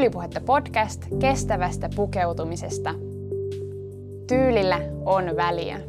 [0.00, 2.94] Tyylipuhetta podcast kestävästä pukeutumisesta.
[4.28, 5.80] Tyylillä on väliä.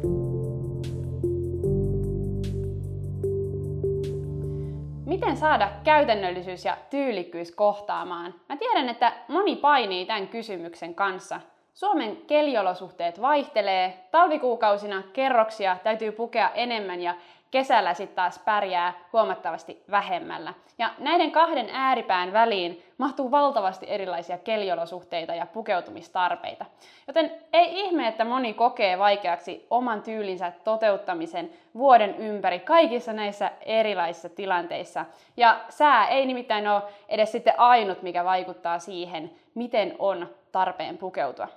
[5.06, 8.34] Miten saada käytännöllisyys ja tyylikkyys kohtaamaan?
[8.48, 11.40] Mä tiedän, että moni painii tämän kysymyksen kanssa.
[11.74, 17.14] Suomen keliolosuhteet vaihtelee, talvikuukausina kerroksia täytyy pukea enemmän ja
[17.52, 20.54] kesällä sitten taas pärjää huomattavasti vähemmällä.
[20.78, 26.64] Ja näiden kahden ääripään väliin mahtuu valtavasti erilaisia keliolosuhteita ja pukeutumistarpeita.
[27.06, 34.28] Joten ei ihme, että moni kokee vaikeaksi oman tyylinsä toteuttamisen vuoden ympäri kaikissa näissä erilaisissa
[34.28, 35.04] tilanteissa.
[35.36, 41.48] Ja sää ei nimittäin ole edes sitten ainut, mikä vaikuttaa siihen, miten on tarpeen pukeutua.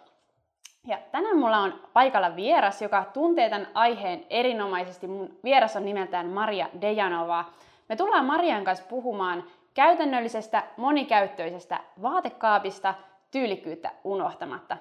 [0.88, 5.08] Ja tänään mulla on paikalla vieras, joka tuntee tämän aiheen erinomaisesti.
[5.08, 7.46] Mun vieras on nimeltään Maria Dejanova.
[7.90, 12.94] Me tullaan Marian kanssa puhumaan käytännöllisestä, monikäyttöisestä vaatekaapista
[13.32, 14.78] tyylikkyyttä unohtamatta.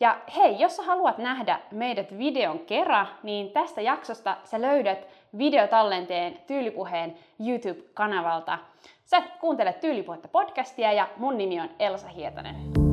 [0.00, 5.06] Ja hei, jos sä haluat nähdä meidät videon kerran, niin tästä jaksosta sä löydät
[5.38, 7.14] videotallenteen Tyylipuheen
[7.46, 8.58] YouTube-kanavalta.
[9.04, 12.83] Sä kuuntelet Tyylipuhetta podcastia ja mun nimi on Elsa Hietanen.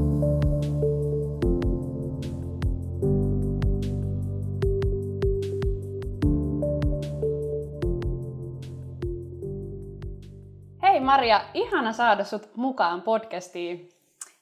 [11.11, 13.89] Maria, ihana saada sut mukaan podcastiin.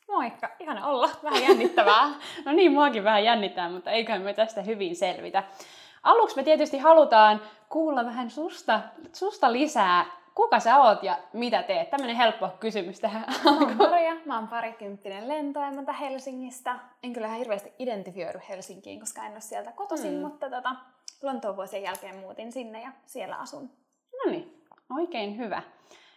[0.08, 1.10] Moikka, ihana olla.
[1.24, 2.10] Vähän jännittävää.
[2.46, 5.44] no niin, muakin vähän jännittää, mutta eiköhän me tästä hyvin selvitä.
[6.04, 8.82] Aluksi me tietysti halutaan kuulla vähän susta,
[9.14, 10.06] susta lisää.
[10.36, 11.90] Kuka sä oot ja mitä teet?
[11.90, 16.76] Tämmönen helppo kysymys tähän Mä oon Maria, mä oon parikymppinen lentoemäntä Helsingistä.
[17.04, 20.20] En kyllä ihan hirveästi identifioidu Helsinkiin, koska en ole sieltä kotoisin, mm.
[20.20, 20.76] mutta tota,
[21.22, 23.70] Lontoon vuosien jälkeen muutin sinne ja siellä asun.
[24.26, 25.62] No niin, oikein hyvä.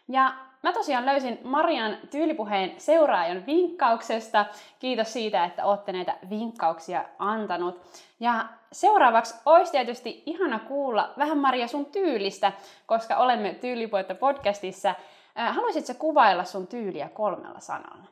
[0.08, 4.46] Ja mä tosiaan löysin Marian tyylipuheen seuraajan vinkkauksesta.
[4.78, 7.80] Kiitos siitä, että olette näitä vinkkauksia antanut.
[8.20, 12.52] Ja seuraavaksi olisi tietysti ihana kuulla vähän Maria sun tyylistä,
[12.86, 14.94] koska olemme Tyylipuhetta podcastissa.
[15.34, 18.04] Haluaisitko kuvailla sun tyyliä kolmella sanalla?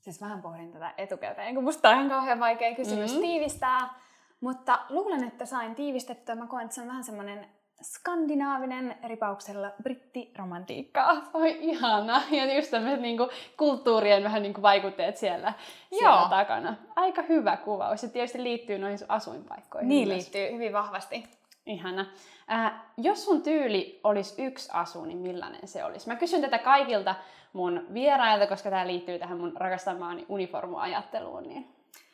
[0.00, 3.26] Siis vähän pohdin tätä etukäteen, kun musta on ihan kauhean vaikea kysymys mm-hmm.
[3.26, 3.94] tiivistää.
[4.40, 6.34] Mutta luulen, että sain tiivistettyä.
[6.34, 7.46] Mä koen, että se on vähän semmoinen
[7.84, 11.12] skandinaavinen ripauksella brittiromantiikkaa.
[11.34, 12.22] Oi ihana.
[12.30, 15.52] Ja just tämmöiset niinku kulttuurien vähän niinku vaikutteet siellä,
[15.98, 16.28] siellä Joo.
[16.28, 16.76] takana.
[16.96, 18.02] Aika hyvä kuvaus.
[18.02, 19.88] Ja tietysti liittyy noihin sun asuinpaikkoihin.
[19.88, 20.16] Niin myös.
[20.16, 21.24] liittyy hyvin vahvasti.
[21.66, 22.06] Ihana.
[22.52, 26.08] Äh, jos sun tyyli olisi yksi asu, niin millainen se olisi?
[26.08, 27.14] Mä kysyn tätä kaikilta
[27.52, 31.68] mun vierailta, koska tämä liittyy tähän mun rakastamaani uniformuajatteluun, niin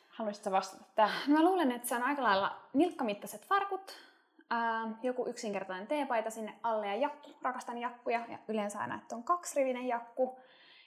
[0.09, 1.31] haluaisitko vastata tähän?
[1.31, 3.97] Mä luulen, että se on aika lailla nilkkamittaiset farkut,
[4.51, 7.29] ää, joku yksinkertainen teepaita sinne alle ja jakku.
[7.41, 10.39] Rakastan jakkuja ja yleensä aina, että on kaksirivinen jakku.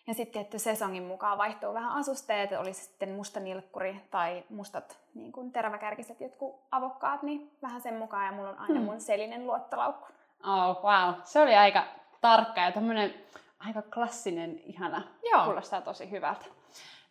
[0.07, 5.33] Ja sitten että sesongin mukaan vaihtuu vähän asusteet, olisi sitten musta nilkkuri tai mustat niin
[5.33, 8.85] kuin teräväkärkiset jotkut avokkaat, niin vähän sen mukaan ja mulla on aina hmm.
[8.85, 10.07] mun selinen luottolaukku.
[10.47, 11.15] Oh, wow.
[11.25, 11.85] Se oli aika
[12.21, 13.15] tarkka ja tämmönen
[13.59, 15.03] aika klassinen, ihana.
[15.31, 15.45] Joo.
[15.45, 16.47] Kuulostaa tosi hyvältä.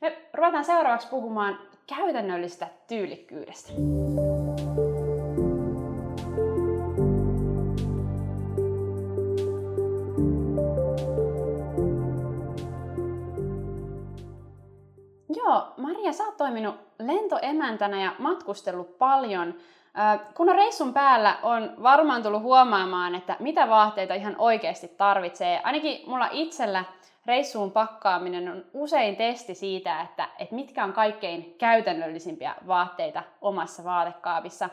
[0.01, 3.71] Me ruvetaan seuraavaksi puhumaan käytännöllistä tyylikkyydestä.
[3.71, 4.32] Joo,
[16.43, 19.55] toiminut lentoemäntänä ja matkustellut paljon.
[20.35, 25.61] Kun on reissun päällä, on varmaan tullut huomaamaan, että mitä vaatteita ihan oikeasti tarvitsee.
[25.63, 26.85] Ainakin mulla itsellä
[27.25, 34.69] reissuun pakkaaminen on usein testi siitä, että, että mitkä on kaikkein käytännöllisimpiä vaatteita omassa vaatekaapissa.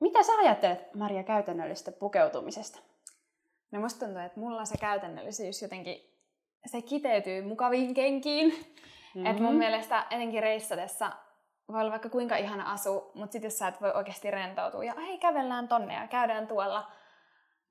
[0.00, 2.78] Mitä sä ajattelet, Maria, käytännöllistä pukeutumisesta?
[3.70, 5.96] No musta tuntuu, että mulla se käytännöllisyys jotenkin,
[6.66, 8.73] se kiteytyy mukaviin kenkiin.
[9.14, 9.26] Mm-hmm.
[9.26, 9.58] Et mun mm-hmm.
[9.58, 11.10] mielestä etenkin reissatessa
[11.68, 14.94] voi olla vaikka kuinka ihana asu, mutta sitten jos sä et voi oikeasti rentoutua ja
[15.06, 16.90] hei kävellään tonne ja käydään tuolla,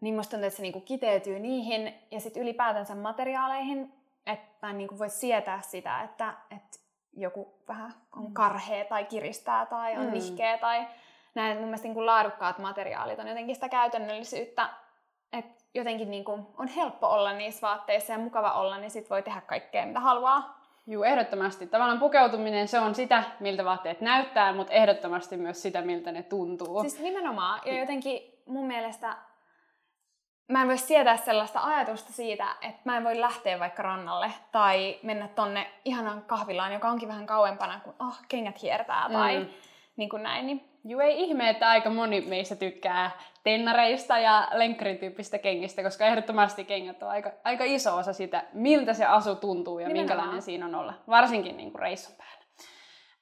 [0.01, 3.93] niin musta tuntuu, että se niinku kiteytyy niihin ja sitten ylipäätänsä materiaaleihin,
[4.25, 6.79] että niinku voit sietää sitä, että, että
[7.13, 8.33] joku vähän on mm.
[8.33, 10.11] karhea tai kiristää tai on mm.
[10.11, 10.87] nihkeä tai
[11.35, 11.57] näin.
[11.57, 14.69] Mun mielestä niin laadukkaat materiaalit on jotenkin sitä käytännöllisyyttä,
[15.33, 19.23] että jotenkin niin kuin on helppo olla niissä vaatteissa ja mukava olla, niin sit voi
[19.23, 20.62] tehdä kaikkea mitä haluaa.
[20.87, 21.67] Joo, ehdottomasti.
[21.67, 26.81] Tavallaan pukeutuminen, se on sitä, miltä vaatteet näyttää, mutta ehdottomasti myös sitä, miltä ne tuntuu.
[26.81, 27.61] Siis nimenomaan.
[27.65, 29.17] Ja jotenkin mun mielestä
[30.47, 34.99] mä en voi sietää sellaista ajatusta siitä, että mä en voi lähteä vaikka rannalle tai
[35.03, 39.49] mennä tonne ihanan kahvilaan, joka onkin vähän kauempana, kun oh, kengät hiertää tai mm.
[39.95, 40.47] niin kuin näin.
[40.47, 43.11] Niin Joo, ei ihme, että aika moni meistä tykkää
[43.43, 48.93] tennareista ja lenkkarin tyyppistä kengistä, koska ehdottomasti kengät on aika, aika iso osa sitä, miltä
[48.93, 50.17] se asu tuntuu ja Nimenomaan.
[50.17, 52.43] minkälainen siinä on olla, varsinkin niin kuin reissun päällä.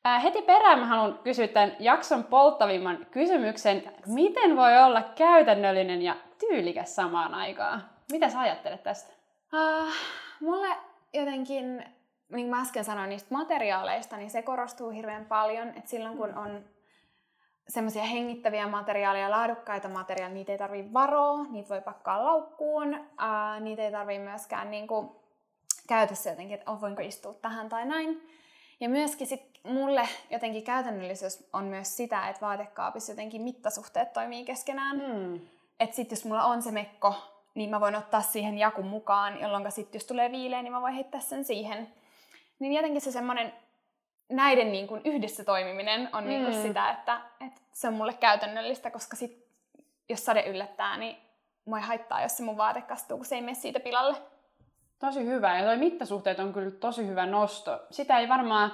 [0.05, 3.83] Ää, heti perään mä haluan kysyä tämän jakson polttavimman kysymyksen.
[4.07, 7.83] Miten voi olla käytännöllinen ja tyylikäs samaan aikaan?
[8.11, 9.13] Mitä sä ajattelet tästä?
[9.53, 9.93] Uh,
[10.39, 10.67] mulle
[11.13, 11.87] jotenkin, niin
[12.29, 16.63] kuin mä äsken sanoin niistä materiaaleista, niin se korostuu hirveän paljon, että silloin kun on
[17.69, 23.81] semmoisia hengittäviä materiaaleja, laadukkaita materiaaleja, niitä ei tarvitse varoa, niitä voi pakkaa laukkuun, ää, niitä
[23.81, 25.09] ei tarvitse myöskään niin kuin,
[25.87, 28.29] käytössä jotenkin, että oh, voinko istua tähän tai näin.
[28.79, 34.97] Ja myöskin sit mulle jotenkin käytännöllisyys on myös sitä, että vaatekaapissa jotenkin mittasuhteet toimii keskenään.
[34.97, 35.35] Mm.
[35.79, 37.15] Että sitten jos mulla on se mekko,
[37.55, 40.93] niin mä voin ottaa siihen jakun mukaan, jolloin sitten jos tulee viileä, niin mä voin
[40.93, 41.93] heittää sen siihen.
[42.59, 43.53] Niin jotenkin se semmoinen
[44.31, 46.61] näiden niin kuin yhdessä toimiminen on niin kuin mm.
[46.61, 49.47] sitä, että, että se on mulle käytännöllistä, koska sit,
[50.09, 51.17] jos sade yllättää, niin
[51.65, 54.17] mua ei haittaa, jos se mun vaate kastuu, kun se ei mene siitä pilalle.
[54.99, 55.59] Tosi hyvä.
[55.59, 57.79] Ja toi mittasuhteet on kyllä tosi hyvä nosto.
[57.91, 58.73] Sitä ei varmaan,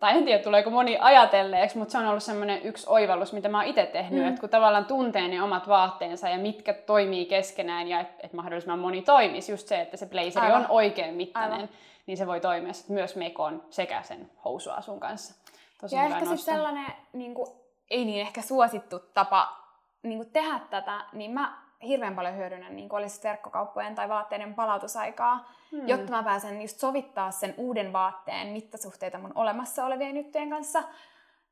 [0.00, 3.58] tai en tiedä tuleeko moni ajatelleeksi, mutta se on ollut semmoinen yksi oivallus, mitä mä
[3.58, 4.28] oon itse tehnyt, mm.
[4.28, 8.78] että kun tavallaan tuntee ne omat vaatteensa ja mitkä toimii keskenään ja että et mahdollisimman
[8.78, 10.60] moni toimisi, just se, että se blazeri Aivan.
[10.60, 11.52] on oikein mittainen.
[11.52, 11.68] Aivan
[12.10, 15.34] niin se voi toimia sit myös mekon sekä sen housuasun kanssa.
[15.80, 17.50] Tosi ja ehkä sitten sellainen, niin kuin,
[17.90, 19.56] ei niin ehkä suosittu tapa
[20.02, 25.50] niin kuin tehdä tätä, niin mä hirveän paljon hyödynnän niin olisi verkkokauppojen tai vaatteiden palautusaikaa,
[25.70, 25.88] hmm.
[25.88, 30.82] jotta mä pääsen just sovittaa sen uuden vaatteen mittasuhteita mun olemassa olevien juttujen kanssa.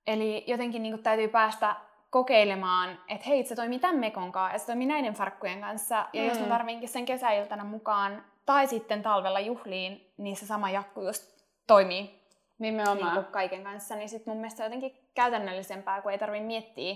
[0.06, 1.76] Eli jotenkin niin kuin, täytyy päästä
[2.10, 5.94] kokeilemaan, että hei, se toimii tämän mekon kanssa ja se toimii näiden farkkujen kanssa.
[6.12, 6.28] Ja hmm.
[6.28, 6.52] jos mä hmm.
[6.52, 11.22] tarviinkin sen kesäiltana mukaan tai sitten talvella juhliin, niin se sama jakku just
[11.66, 12.18] toimii
[12.58, 13.14] Nimenomaan.
[13.14, 13.96] Niin kaiken kanssa.
[13.96, 16.94] Niin sitten mun mielestä jotenkin käytännöllisempää, kun ei tarvitse miettiä,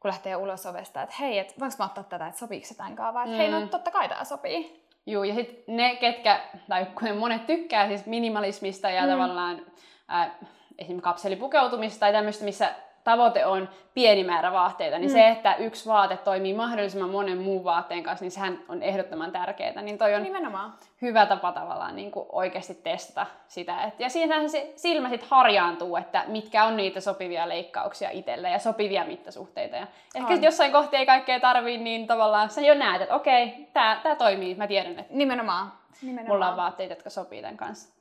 [0.00, 2.92] kun lähtee ulos ovesta, että hei, et voinko mä ottaa tätä, että sopiiko se tämän
[2.92, 3.36] että mm.
[3.36, 3.68] hei, no mm.
[3.68, 4.86] totta kai tämä sopii.
[5.06, 9.08] Joo, ja sitten ne, ketkä, tai kun monet tykkää siis minimalismista ja mm.
[9.08, 9.66] tavallaan
[10.12, 10.30] äh,
[10.78, 12.74] esimerkiksi kapselipukeutumista tai tämmöistä, missä
[13.04, 15.12] tavoite on pieni määrä vaatteita, niin mm.
[15.12, 19.82] se, että yksi vaate toimii mahdollisimman monen muun vaatteen kanssa, niin sehän on ehdottoman tärkeää.
[19.82, 20.74] Niin toi on Nimenomaan.
[21.02, 23.82] hyvä tapa tavallaan niin kuin oikeasti testata sitä.
[23.82, 28.58] Et, ja siinähän se silmä sitten harjaantuu, että mitkä on niitä sopivia leikkauksia itselle ja
[28.58, 29.76] sopivia mittasuhteita.
[29.76, 33.68] Ja ehkä sit jossain kohti ei kaikkea tarvii, niin tavallaan sä jo näet, että okei,
[33.72, 35.72] tämä tää toimii, mä tiedän, että Nimenomaan.
[36.02, 36.34] Nimenomaan.
[36.34, 37.94] mulla on vaatteita, jotka sopii tämän kanssa.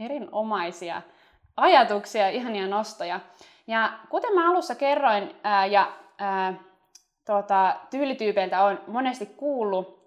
[0.00, 1.02] Erinomaisia
[1.56, 3.20] ajatuksia, ihania nostoja.
[3.70, 6.54] Ja kuten mä alussa kerroin ää, ja ää,
[7.26, 10.00] tuota, tyylityypeiltä on monesti kuullut,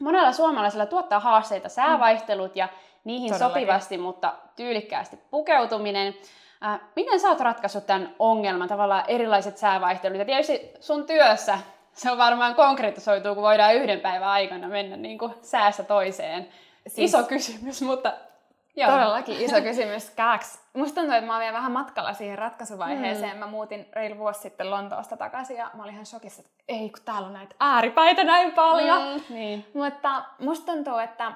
[0.00, 2.68] monella suomalaisella tuottaa haasteita säävaihtelut ja
[3.04, 3.54] niihin Todellakin.
[3.54, 6.14] sopivasti, mutta tyylikkäästi pukeutuminen.
[6.60, 10.18] Ää, miten sä oot ratkaissut tämän ongelman, tavallaan erilaiset säävaihtelut?
[10.18, 11.58] Ja tietysti sun työssä
[11.92, 16.48] se on varmaan konkretisoituu, kun voidaan yhden päivän aikana mennä niin kuin säästä toiseen.
[16.86, 17.14] Siis...
[17.14, 18.12] Iso kysymys, mutta
[18.76, 18.90] Joo.
[18.90, 20.10] Todellakin iso kysymys.
[20.10, 20.58] Kääks.
[20.74, 23.32] Musta tuntuu, että mä oon vielä vähän matkalla siihen ratkaisuvaiheeseen.
[23.32, 23.38] Mm.
[23.38, 27.02] Mä muutin reilu vuosi sitten Lontoosta takaisin ja mä olin ihan shokissa, että ei kun
[27.04, 29.02] täällä on näitä ääripäitä näin paljon.
[29.02, 29.66] Mm, niin.
[29.74, 31.32] Mutta musta tuntuu, että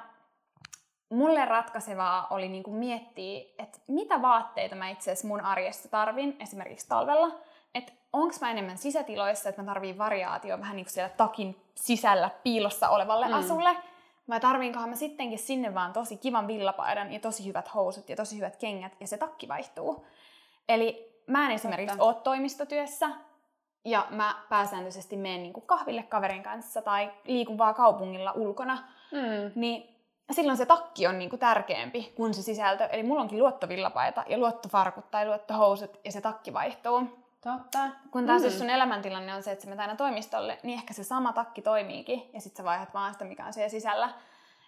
[1.10, 6.88] mulle ratkaisevaa oli niinku miettiä, että mitä vaatteita mä itse asiassa mun arjessa tarvin, esimerkiksi
[6.88, 7.30] talvella.
[7.74, 12.30] Että onko mä enemmän sisätiloissa, että mä tarviin variaatio vähän niin kuin siellä takin sisällä
[12.42, 13.34] piilossa olevalle mm.
[13.34, 13.76] asulle–
[14.30, 18.36] vai tarviinkohan mä sittenkin sinne vaan tosi kivan villapaidan ja tosi hyvät housut ja tosi
[18.36, 20.06] hyvät kengät ja se takki vaihtuu.
[20.68, 23.10] Eli mä en esimerkiksi ole toimistotyössä
[23.84, 28.78] ja mä pääsääntöisesti menen niin kahville kaverin kanssa tai liikun vaan kaupungilla ulkona,
[29.12, 29.52] mm.
[29.54, 30.00] niin
[30.32, 32.84] silloin se takki on niin kuin tärkeämpi kuin se sisältö.
[32.84, 37.19] Eli mulla onkin luottovillapaita ja luottofarkut tai luottohousut ja se takki vaihtuu.
[37.40, 37.78] Totta.
[38.10, 38.46] Kun taas mm.
[38.46, 41.62] jos sun elämäntilanne on se, että sä menet aina toimistolle, niin ehkä se sama takki
[41.62, 44.10] toimiikin ja sitten sä vaihdat vaan sitä, mikä on siellä sisällä.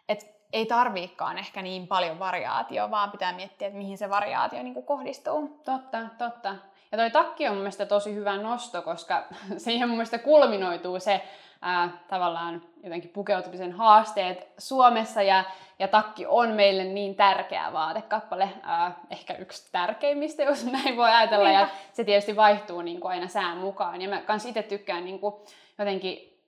[0.08, 4.82] Et ei tarviikaan ehkä niin paljon variaatioa, vaan pitää miettiä, että mihin se variaatio niin
[4.82, 5.60] kohdistuu.
[5.64, 6.54] Totta, totta.
[6.92, 9.24] Ja toi takki on mun mielestä tosi hyvä nosto, koska
[9.56, 11.22] siihen mun mielestä kulminoituu se
[11.62, 15.44] ää, tavallaan jotenkin pukeutumisen haasteet Suomessa ja,
[15.78, 21.48] ja takki on meille niin tärkeä vaatekappale, ää, ehkä yksi tärkeimmistä, jos näin voi ajatella,
[21.48, 21.60] Niinpä.
[21.60, 24.02] ja se tietysti vaihtuu niin kuin aina sään mukaan.
[24.02, 25.34] Ja mä kans itse tykkään niin kuin
[25.78, 26.38] jotenkin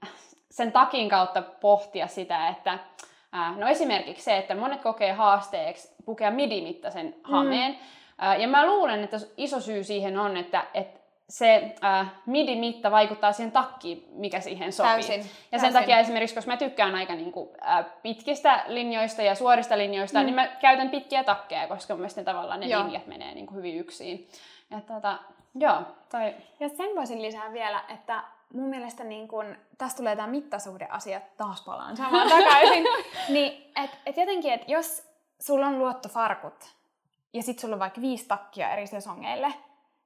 [0.51, 2.79] sen takin kautta pohtia sitä, että
[3.33, 7.79] ää, no esimerkiksi se, että monet kokee haasteeksi pukea midimittaisen hameen, mm.
[8.19, 13.33] ää, ja mä luulen, että iso syy siihen on, että, että se äh, midi-mitta vaikuttaa
[13.33, 14.93] siihen takkiin, mikä siihen sopii.
[14.93, 19.35] Täysin, ja sen takia esimerkiksi, koska mä tykkään aika niin kuin, äh, pitkistä linjoista ja
[19.35, 20.25] suorista linjoista, mm.
[20.25, 22.85] niin mä käytän pitkiä takkeja, koska mun mielestä tavallaan ne joo.
[22.85, 24.29] linjat menee niin kuin hyvin yksin.
[24.71, 25.19] Ja, tota,
[25.55, 26.35] joo, toi...
[26.61, 31.63] ja sen voisin lisää vielä, että mun mielestä niin kun, tästä tulee tämä mittasuhdeasiat, taas
[31.63, 32.85] palaan samaan takaisin,
[33.29, 35.09] niin et, et jotenkin, että jos
[35.41, 36.75] sulla on luottofarkut
[37.33, 39.55] ja sit sulla on vaikka viisi takkia eri sesongeille,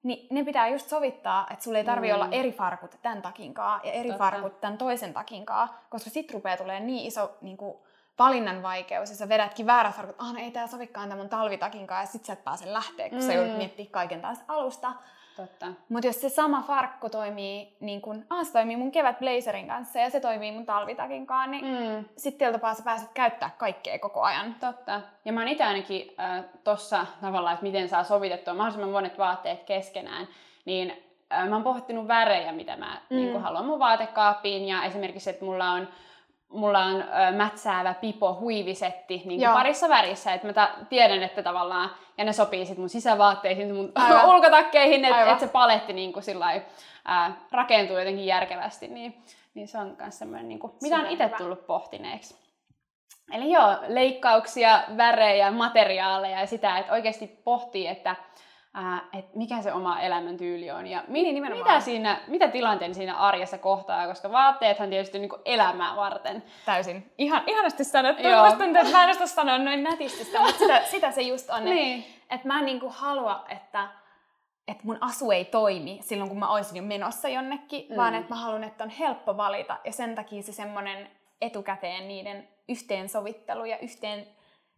[0.03, 2.15] niin ne pitää just sovittaa, että sulla ei tarvi mm.
[2.15, 4.25] olla eri farkut tämän takinkaa ja eri Totta.
[4.25, 7.79] farkut tämän toisen takinkaa, koska sit rupeaa tulee niin iso niin kuin,
[8.19, 12.03] valinnan vaikeus, ja sä vedätkin väärät farkut, ah no ei tää sovikaan tämän mun talvitakinkaan,
[12.03, 13.27] ja sit sä et pääse lähteä, kun mm.
[13.27, 14.93] sä joudut miettimään kaiken taas alusta.
[15.39, 15.67] Totta.
[15.89, 19.99] Mutta jos se sama farkku toimii, niin kun, ah, se toimii mun kevät blazerin kanssa
[19.99, 22.05] ja se toimii mun talvitakin kanssa, niin mm.
[22.17, 24.55] sitten tapaa sä pääset käyttää kaikkea koko ajan.
[24.61, 25.01] Totta.
[25.25, 29.63] Ja mä oon itse ainakin äh, tossa tavallaan, että miten saa sovitettua mahdollisimman monet vaatteet
[29.63, 30.29] keskenään,
[30.65, 33.17] niin äh, mä oon pohtinut värejä, mitä mä mm.
[33.17, 35.89] niin haluan mun vaatekaappiin ja esimerkiksi, että mulla on
[36.49, 41.43] mulla on ö, mätsäävä pipo huivisetti niin kuin parissa värissä, että mä ta- tiedän, että
[41.43, 44.27] tavallaan, ja ne sopii sit mun sisävaatteisiin, mun Aivan.
[44.35, 46.63] ulkotakkeihin, että et se paletti niin kuin sillai,
[47.05, 49.23] ää, rakentuu jotenkin järkevästi, niin,
[49.55, 52.49] niin se on myös semmoinen, niin kuin, mitä on itse tullut pohtineeksi.
[53.33, 58.17] Eli joo, leikkauksia, värejä, materiaaleja ja sitä, että oikeasti pohtii, että
[59.13, 63.59] että mikä se oma elämäntyyli on ja mi- niin, mitä, siinä, mitä tilanteen siinä arjessa
[63.59, 66.43] kohtaa, koska vaatteethan tietysti niin elämää varten.
[66.65, 67.13] Täysin.
[67.19, 68.29] Ihan, ihanasti sanottu.
[68.29, 68.45] Joo.
[68.45, 71.51] Musta tuntuu, että mä en osaa sanoa noin nätisti sitä, mutta sitä, sitä se just
[71.51, 71.65] on.
[71.65, 71.99] niin.
[72.01, 73.89] Että et mä en niin kuin halua, että
[74.69, 77.97] että mun asu ei toimi silloin, kun mä olisin jo menossa jonnekin, mm.
[77.97, 79.77] vaan että mä haluan, että on helppo valita.
[79.85, 81.11] Ja sen takia se semmoinen
[81.41, 84.27] etukäteen niiden yhteensovittelu ja yhteen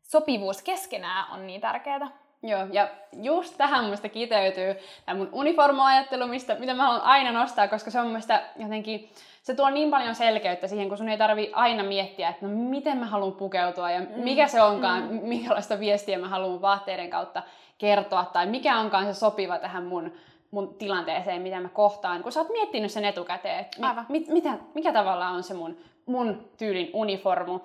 [0.02, 2.10] sopivuus keskenään on niin tärkeää.
[2.42, 4.74] Joo, ja just tähän musta kiteytyy
[5.06, 8.20] tämä mun uniformoajattelu, mistä, mitä mä haluan aina nostaa, koska se on mun
[8.56, 9.10] jotenkin,
[9.42, 12.98] se tuo niin paljon selkeyttä siihen, kun sun ei tarvi aina miettiä, että no miten
[12.98, 14.06] mä haluan pukeutua ja mm.
[14.16, 15.20] mikä se onkaan, mm.
[15.22, 17.42] minkälaista viestiä mä haluan vaatteiden kautta
[17.78, 20.12] kertoa, tai mikä onkaan se sopiva tähän mun,
[20.50, 22.22] mun tilanteeseen, mitä mä kohtaan.
[22.22, 26.50] Kun sä oot miettinyt sen etukäteen, että mi, mitä, mikä tavallaan on se mun, mun
[26.58, 27.60] tyylin uniformu,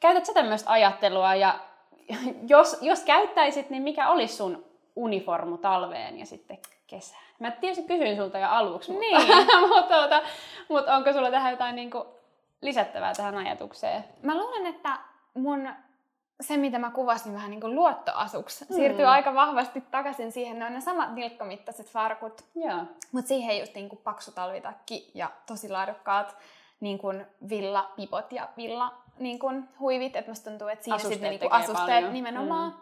[0.00, 1.58] käytät sä tämmöistä ajattelua ja
[2.48, 4.64] jos, jos käyttäisit, niin mikä olisi sun
[4.96, 7.22] uniformu talveen ja sitten kesään?
[7.38, 9.46] Mä tietysti kysyin sulta jo aluksi, mutta, niin.
[9.68, 10.22] mutta, tuota,
[10.68, 12.04] mutta onko sulla tähän jotain niin kuin
[12.60, 14.04] lisättävää tähän ajatukseen?
[14.22, 14.98] Mä luulen, että
[15.34, 15.68] mun
[16.40, 18.74] se, mitä mä kuvasin vähän niin kuin luottoasuksi, mm.
[18.74, 20.58] siirtyy aika vahvasti takaisin siihen.
[20.58, 22.44] Ne on ne samat nilkkamittaiset farkut,
[23.12, 26.36] mutta siihen just niin kuin paksu talvitakki ja tosi laadukkaat
[26.80, 31.40] niin kuin villapipot ja villa niin kuin huivit, että musta tuntuu, että siinä asusteet sitten
[31.40, 32.12] niin asusteet paljon.
[32.12, 32.70] nimenomaan.
[32.70, 32.78] Mm.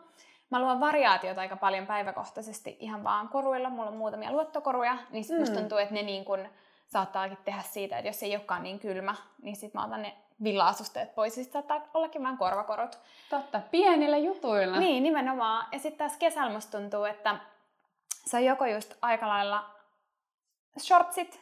[0.50, 3.70] Mä luon variaatiota aika paljon päiväkohtaisesti ihan vaan koruilla.
[3.70, 5.40] Mulla on muutamia luottokoruja, niin sit mm.
[5.40, 6.48] musta tuntuu, että ne niin kuin
[6.86, 11.14] saattaakin tehdä siitä, että jos ei olekaan niin kylmä, niin sit mä otan ne villa-asusteet
[11.14, 11.34] pois.
[11.34, 12.98] Sitten saattaa ollakin vähän korvakorot.
[13.30, 14.78] Totta, pienillä jutuilla.
[14.78, 15.66] Niin, nimenomaan.
[15.72, 17.36] Ja sitten taas kesällä musta tuntuu, että
[18.26, 19.70] se on joko just aika lailla
[20.78, 21.40] shortsit,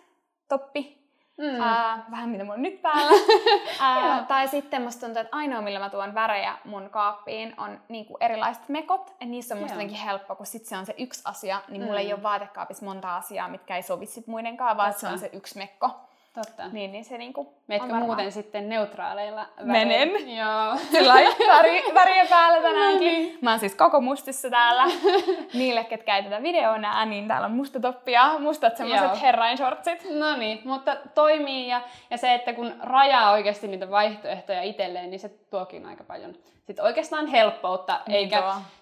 [0.48, 1.01] toppi,
[1.38, 1.60] Mm.
[1.60, 3.12] Ää, vähän mitä mulla on nyt päällä.
[3.80, 8.16] Ää, tai sitten musta tuntuu, että ainoa millä mä tuon värejä mun kaappiin on niinku
[8.20, 9.10] erilaiset mekot.
[9.10, 11.98] Että niissä on musta jotenkin helppo, kun sit se on se yksi asia, niin mulla
[11.98, 12.06] mm.
[12.06, 15.00] ei ole vaatekaapissa monta asiaa, mitkä ei sovi sit muidenkaan, vaan Totta.
[15.00, 15.90] se on se yksi mekko.
[16.34, 16.68] Totta.
[16.68, 20.06] Niin, niin se niinku Meetkö muuten sitten neutraaleilla väreillä?
[20.06, 20.36] Menen.
[20.36, 20.76] Joo.
[21.56, 23.12] väri, väriä päällä tänäänkin.
[23.12, 23.38] No niin.
[23.40, 24.84] Mä oon siis koko mustissa täällä.
[25.54, 29.56] Niille, ketkä ei tätä videoa näe, niin täällä on musta toppi ja mustat semmoset herrain
[29.56, 30.06] shortsit.
[30.10, 35.20] No niin, mutta toimii ja, ja se, että kun rajaa oikeasti niitä vaihtoehtoja itselleen, niin
[35.20, 36.34] se tuokin aika paljon
[36.66, 38.00] sit oikeastaan helppoutta.
[38.06, 38.36] Niin eikä,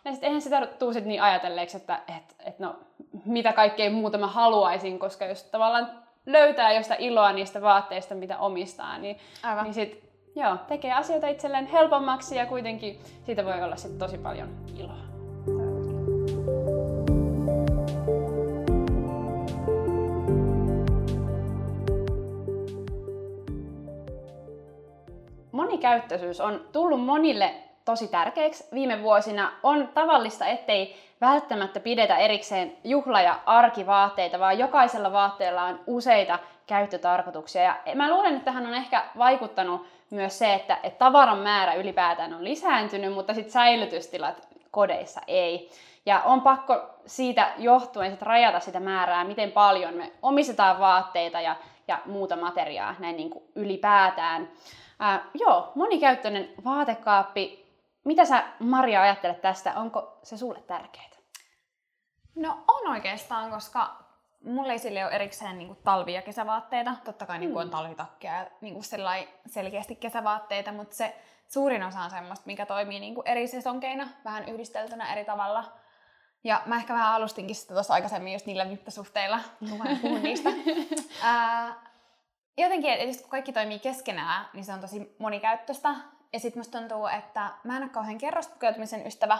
[0.04, 2.76] ja sit eihän sitä tuu sit niin ajatelleeksi, että et, et no,
[3.24, 8.98] mitä kaikkea muuta mä haluaisin, koska jos tavallaan löytää josta iloa niistä vaatteista, mitä omistaa,
[8.98, 9.64] niin, Aivan.
[9.64, 14.48] niin sit, joo, tekee asioita itselleen helpommaksi ja kuitenkin siitä voi olla sit tosi paljon
[14.78, 15.10] iloa.
[25.52, 29.52] Monikäyttöisyys on tullut monille tosi tärkeäksi viime vuosina.
[29.62, 37.76] On tavallista, ettei välttämättä pidetä erikseen juhla- ja arkivaatteita, vaan jokaisella vaatteella on useita käyttötarkoituksia.
[37.86, 42.34] Ja mä luulen, että tähän on ehkä vaikuttanut myös se, että, että tavaran määrä ylipäätään
[42.34, 45.70] on lisääntynyt, mutta sitten säilytystilat kodeissa ei.
[46.06, 51.56] Ja on pakko siitä johtuen sit rajata sitä määrää, miten paljon me omistetaan vaatteita ja,
[51.88, 54.48] ja muuta materiaa näin niin kuin ylipäätään.
[54.98, 57.59] Ää, joo, monikäyttöinen vaatekaappi
[58.10, 59.74] mitä sä Maria ajattelet tästä?
[59.74, 61.10] Onko se sulle tärkeää?
[62.36, 63.96] No on oikeastaan, koska
[64.44, 66.94] mulla ei sille ole erikseen niin kuin talvi- ja kesävaatteita.
[67.04, 67.70] Totta kai niin kuin on mm.
[67.70, 68.84] talvitakkia ja niin kuin
[69.46, 71.16] selkeästi kesävaatteita, mutta se
[71.48, 75.72] suurin osa on semmoista, mikä toimii niin kuin eri sesonkeina, vähän yhdisteltynä eri tavalla.
[76.44, 80.50] Ja mä ehkä vähän alustinkin sitä tuossa aikaisemmin just niillä mittasuhteilla, kun mä puhun niistä.
[81.22, 81.74] Ää,
[82.56, 85.94] jotenkin, että kun kaikki toimii keskenään, niin se on tosi monikäyttöistä.
[86.32, 89.38] Ja sitten musta tuntuu, että mä en ole kauhean kerrospukeutumisen ystävä,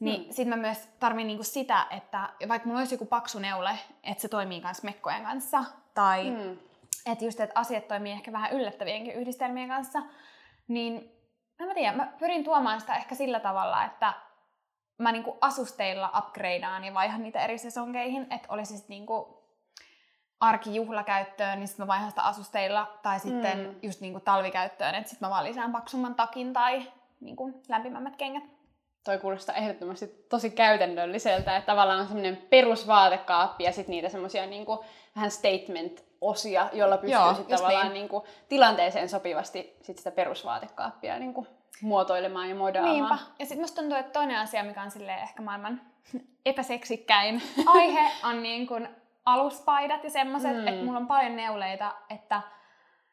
[0.00, 0.32] niin hmm.
[0.32, 4.28] sit mä myös tarvin niinku sitä, että vaikka mulla olisi joku paksu neule, että se
[4.28, 5.64] toimii myös mekkojen kanssa.
[5.94, 6.58] Tai hmm.
[7.06, 10.02] että just, että asiat toimii ehkä vähän yllättävienkin yhdistelmien kanssa.
[10.68, 11.12] Niin
[11.60, 14.12] en mä tiedä, mä pyrin tuomaan sitä ehkä sillä tavalla, että
[14.98, 19.41] mä niinku asusteilla upgradeaan ja vaihan niitä eri sesonkeihin, että olisi sitten niinku
[20.42, 23.74] arkijuhlakäyttöön, niin sitten mä vaihan sitä asusteilla, tai sitten mm.
[23.82, 26.82] just niinku talvikäyttöön, että sitten mä vaan lisään paksumman takin tai
[27.20, 28.44] niinku lämpimämmät kengät.
[29.04, 34.84] Toi kuulostaa ehdottomasti tosi käytännölliseltä, että tavallaan on semmoinen perusvaatekaappi ja sitten niitä semmoisia niinku
[35.16, 37.94] vähän statement-osia, jolla pystyy sitten tavallaan niin.
[37.94, 41.46] niinku tilanteeseen sopivasti sit sitä perusvaatekaappia niinku
[41.82, 42.94] muotoilemaan ja modaamaan.
[42.94, 43.18] Niinpä.
[43.38, 44.90] Ja sitten musta tuntuu, että toinen asia, mikä on
[45.22, 45.80] ehkä maailman
[46.46, 48.88] epäseksikkäin aihe, on niin kun
[49.24, 50.66] aluspaidat ja semmoiset, mm.
[50.66, 52.42] että mulla on paljon neuleita, että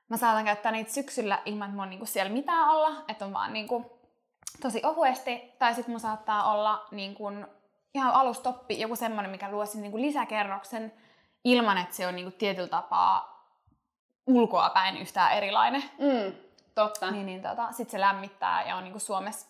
[0.10, 3.34] mä saatan käyttää niitä syksyllä ilman, että mulla on niinku siellä mitään olla, että on
[3.34, 4.00] vaan niinku
[4.62, 7.24] tosi ohuesti, tai sitten mulla saattaa olla niinku
[7.94, 10.94] ihan alustoppi, joku semmoinen, mikä luo niinku lisäkerroksen
[11.44, 13.40] ilman, että se on niinku tietyllä tapaa
[14.28, 15.84] ulkoa päin yhtään erilainen.
[15.98, 16.34] Mm,
[16.76, 17.12] totta.
[17.12, 19.48] Niin, niin tota, sitten se lämmittää ja on niinku Suomessa,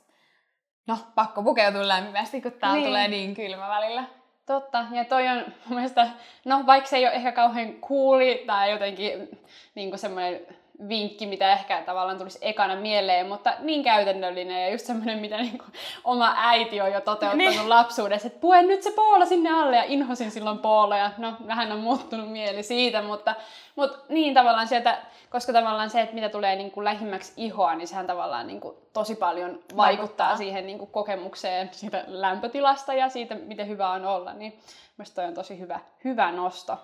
[0.88, 2.88] no pakko pukeutua lämpimästi, kun täällä niin.
[2.88, 4.04] tulee niin kylmä välillä.
[4.50, 6.08] Totta, ja toi on mun mielestä,
[6.46, 9.39] no vaikka se ei ole ehkä kauhean kuuli tai jotenkin
[9.75, 10.41] niin semmoinen
[10.88, 15.58] vinkki, mitä ehkä tavallaan tulisi ekana mieleen, mutta niin käytännöllinen ja just semmoinen, mitä niin
[15.58, 17.70] kuin oma äiti on jo toteuttanut niin.
[17.70, 20.60] lapsuudessa, että puen nyt se poola sinne alle ja inhosin silloin
[21.00, 23.36] ja No, vähän on muuttunut mieli siitä, mutta,
[23.76, 24.98] mutta niin tavallaan sieltä,
[25.30, 28.78] koska tavallaan se, että mitä tulee niin kuin lähimmäksi ihoa, niin sehän tavallaan niin kuin
[28.94, 30.38] tosi paljon vaikuttaa, vaikuttaa.
[30.38, 34.60] siihen niin kuin kokemukseen siitä lämpötilasta ja siitä, miten hyvä on olla, niin
[34.98, 36.78] mielestäni toi on tosi hyvä, hyvä nosto.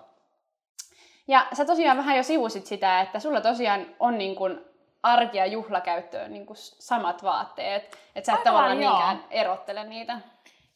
[1.28, 4.60] Ja sä tosiaan vähän jo sivusit sitä, että sulla tosiaan on niin kuin
[5.02, 7.82] arki- ja juhlakäyttöön niin kuin samat vaatteet,
[8.14, 8.92] että sä et Aika tavallaan joo.
[8.92, 10.20] niinkään erottele niitä.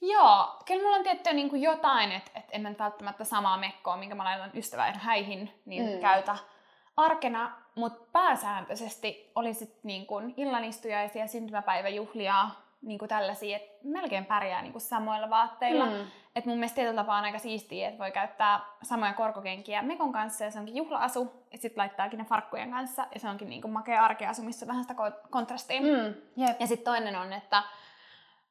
[0.00, 3.97] Joo, kyllä mulla on tiettyä niin kuin jotain, että, että en mä välttämättä samaa mekkoa,
[3.97, 6.00] minkä mä laitan ystävän häihin, niin mm.
[6.00, 6.36] käytä
[6.97, 12.50] arkena, mutta pääsääntöisesti oli sitten niin kuin illanistujaisia, syntymäpäiväjuhlia,
[12.82, 15.86] niin kuin tällaisia, että melkein pärjää niin kuin samoilla vaatteilla.
[15.86, 15.93] Mm.
[16.36, 20.45] Et mun mielestä tietyllä tapaa on aika siistiä, että voi käyttää samoja korkokenkiä Mekon kanssa
[20.45, 21.45] ja se onkin juhlaasu.
[21.52, 24.69] Ja sitten laittaakin ne farkkujen kanssa ja se onkin niin kuin makea arkeasu, missä on
[24.69, 24.95] vähän sitä
[25.30, 25.80] kontrastia.
[25.80, 26.14] Mm,
[26.60, 27.62] Ja sitten toinen on, että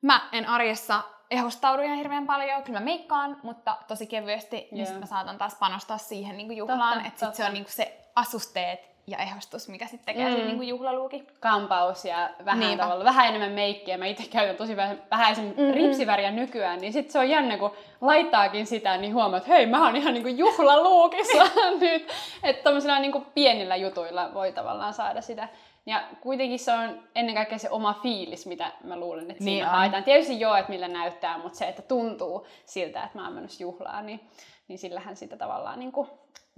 [0.02, 4.72] mä en arjessa ehostaudu ihan hirveän paljon, kyllä mä meikkaan, mutta tosi kevyesti, yeah.
[4.72, 7.64] niin sitten mä saatan taas panostaa siihen niin kuin juhlaan, että sitten se on niin
[7.64, 10.36] kuin se asusteet ja ehostus, mikä sitten tekee mm.
[10.36, 11.28] sen niin juhlaluuki.
[11.40, 13.98] Kampaus ja vähän, tavalla, vähän enemmän meikkiä.
[13.98, 15.74] Mä itse käytän tosi vähän, vähäisen mm-hmm.
[15.74, 19.86] ripsiväriä nykyään, niin sitten se on jännä, kun laittaakin sitä, niin huomaa, että hei, mä
[19.86, 21.44] oon ihan niin juhlaluukissa
[21.80, 22.12] nyt.
[22.44, 25.48] Että tommosilla niin pienillä jutuilla voi tavallaan saada sitä.
[25.86, 29.70] Ja kuitenkin se on ennen kaikkea se oma fiilis, mitä mä luulen, että niin siinä
[29.70, 30.04] haetaan.
[30.04, 34.06] Tietysti joo, että millä näyttää, mutta se, että tuntuu siltä, että mä oon menossa juhlaan,
[34.06, 34.20] niin,
[34.68, 36.08] niin sillähän sitä tavallaan niin kuin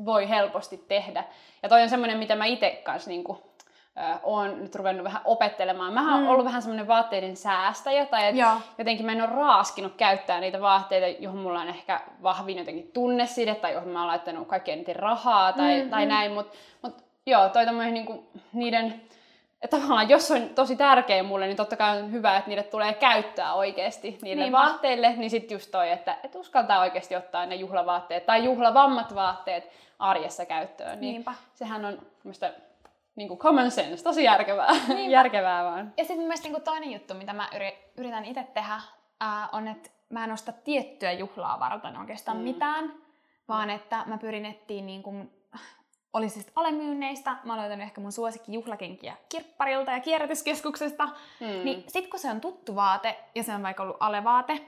[0.05, 1.23] voi helposti tehdä.
[1.63, 3.38] Ja toi on semmoinen, mitä mä itse kanssa niin kuin,
[3.97, 5.93] ö, oon nyt ruvennut vähän opettelemaan.
[5.93, 6.29] Mä oon mm.
[6.29, 8.36] ollut vähän semmoinen vaatteiden säästäjä, tai et
[8.77, 13.55] jotenkin mä en ole raaskinut käyttää niitä vaatteita, johon mulla on ehkä vahvin jotenkin tunneside,
[13.55, 15.89] tai johon mä oon laittanut eniten rahaa, tai, mm-hmm.
[15.89, 19.01] tai näin, mutta mut, joo, toi tämmöinen niinku, niiden
[19.62, 22.93] että tavallaan jos on tosi tärkeä mulle, niin totta kai on hyvä, että niille tulee
[22.93, 24.58] käyttää oikeasti niille Niinpä.
[24.58, 29.71] vaatteille, niin sitten just toi, että, että uskaltaa oikeasti ottaa ne juhlavaatteet tai juhlavammat vaatteet
[30.00, 31.00] arjessa käyttöön.
[31.00, 31.34] Niin Niinpä.
[31.54, 32.50] Sehän on musta
[33.15, 34.69] niin kuin common sense, tosi järkevää,
[35.10, 35.93] järkevää vaan.
[35.97, 37.50] Ja sitten mielestäni niin toinen juttu, mitä mä
[37.97, 38.82] yritän itse tehdä,
[39.19, 42.43] ää, on, että mä en osta tiettyä juhlaa varten oikeastaan mm.
[42.43, 42.93] mitään,
[43.47, 45.40] vaan että mä pyrin etsiä niin kuin
[46.13, 47.38] oli siis alemyynneistä.
[47.43, 51.06] Mä olen löytänyt ehkä mun suosikki juhlakenkiä kirpparilta ja kierrätyskeskuksesta.
[51.39, 51.63] Hmm.
[51.63, 54.62] Niin sit kun se on tuttu vaate ja se on vaikka ollut alevaate,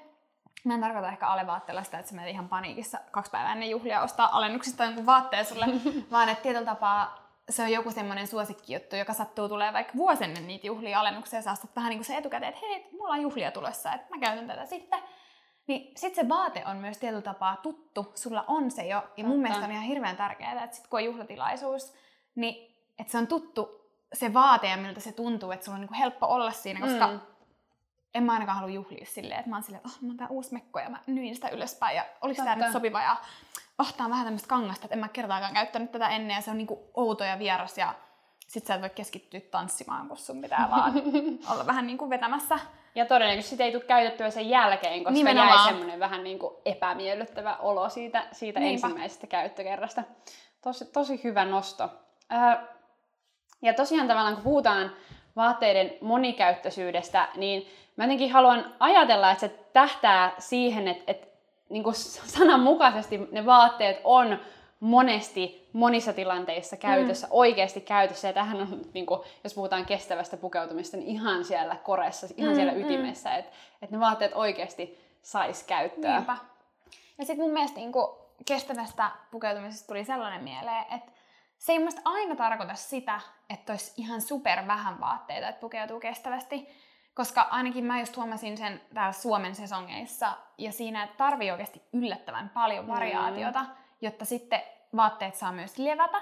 [0.64, 4.02] Mä en tarkoita ehkä alevaatteella sitä, että sä menet ihan paniikissa kaksi päivää ennen juhlia
[4.02, 5.66] ostaa alennuksista jonkun vaatteen sulle,
[6.12, 10.48] vaan että tietyllä tapaa se on joku semmoinen suosikkijuttu, joka sattuu tulee vaikka vuosi ennen
[10.48, 13.52] niitä juhlia alennuksia ja sä vähän niin kuin se etukäteen, että hei, mulla on juhlia
[13.52, 15.00] tulossa, että mä käytän tätä sitten.
[15.68, 19.40] Niin sit se vaate on myös tietyllä tapaa tuttu, sulla on se jo, ja mun
[19.40, 21.94] mielestä on ihan hirveän tärkeää, että sit kun on juhlatilaisuus,
[22.36, 25.96] niin että se on tuttu se vaate ja miltä se tuntuu, että sulla on niinku
[25.98, 27.20] helppo olla siinä, koska mm.
[28.14, 30.28] en mä ainakaan halua juhlia silleen, että mä oon silleen, että oh, mä oon tää
[30.28, 31.96] uusi mekko ja mä nyin sitä ylöspäin.
[31.96, 33.02] Ja oliko tää nyt sopiva?
[33.02, 33.18] Ja
[33.78, 36.36] oh, tää on vähän tämmöistä kangasta, että en mä kertaakaan käyttänyt tätä ennen.
[36.36, 37.78] Ja se on niinku outo ja vieras.
[37.78, 37.94] Ja
[38.48, 40.94] sit sä et voi keskittyä tanssimaan, kun sun pitää vaan
[41.52, 42.60] olla vähän niinku vetämässä
[42.96, 45.58] ja todennäköisesti sitä ei tule käytettyä sen jälkeen, koska Nimenomaan.
[45.58, 50.04] jäi semmoinen vähän niin kuin epämiellyttävä olo siitä, siitä ensimmäisestä käyttökerrasta.
[50.62, 51.90] Tosi, tosi hyvä nosto.
[53.62, 54.92] Ja tosiaan tavallaan kun puhutaan
[55.36, 61.28] vaatteiden monikäyttöisyydestä, niin mä jotenkin haluan ajatella, että se tähtää siihen, että, että
[61.70, 64.40] niin kuin sananmukaisesti ne vaatteet on
[64.84, 67.32] monesti monissa tilanteissa käytössä, mm.
[67.34, 68.28] oikeasti käytössä.
[68.28, 72.56] Ja tähän on, niin kuin, jos puhutaan kestävästä pukeutumista, niin ihan siellä koressa, ihan mm,
[72.56, 72.82] siellä mm.
[72.82, 73.36] ytimessä, mm.
[73.36, 76.16] että et ne vaatteet oikeasti sais käyttöä.
[76.16, 76.38] Niinpä.
[77.18, 78.08] Ja sitten mun mielestä niin kuin,
[78.46, 81.12] kestävästä pukeutumisesta tuli sellainen mieleen, että
[81.58, 83.20] se ei mun aina tarkoita sitä,
[83.50, 86.68] että olisi ihan super vähän vaatteita, että pukeutuu kestävästi.
[87.14, 92.88] Koska ainakin mä just huomasin sen täällä Suomen sesongeissa, ja siinä tarvii oikeasti yllättävän paljon
[92.88, 93.83] variaatiota, mm.
[94.04, 94.62] Jotta sitten
[94.96, 96.22] vaatteet saa myös levätä,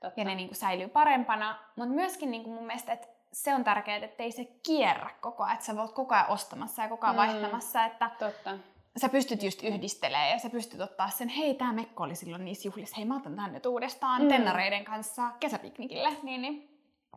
[0.00, 0.20] Totta.
[0.20, 1.58] ja ne niin kuin säilyy parempana.
[1.76, 5.42] Mutta myöskin niin kuin mun mielestä, että se on tärkeää, että ei se kierrä koko
[5.42, 7.18] ajan, että sä voit koko ajan ostamassa ja koko ajan mm.
[7.18, 8.58] vaihtamassa, että Totta.
[8.96, 12.68] sä pystyt just yhdistelemään ja sä pystyt ottaa sen, hei tää mekko oli silloin niissä
[12.68, 14.28] juhlissa, hei mä otan tän nyt uudestaan mm.
[14.28, 16.75] tennareiden kanssa kesäpiknikille, niin, niin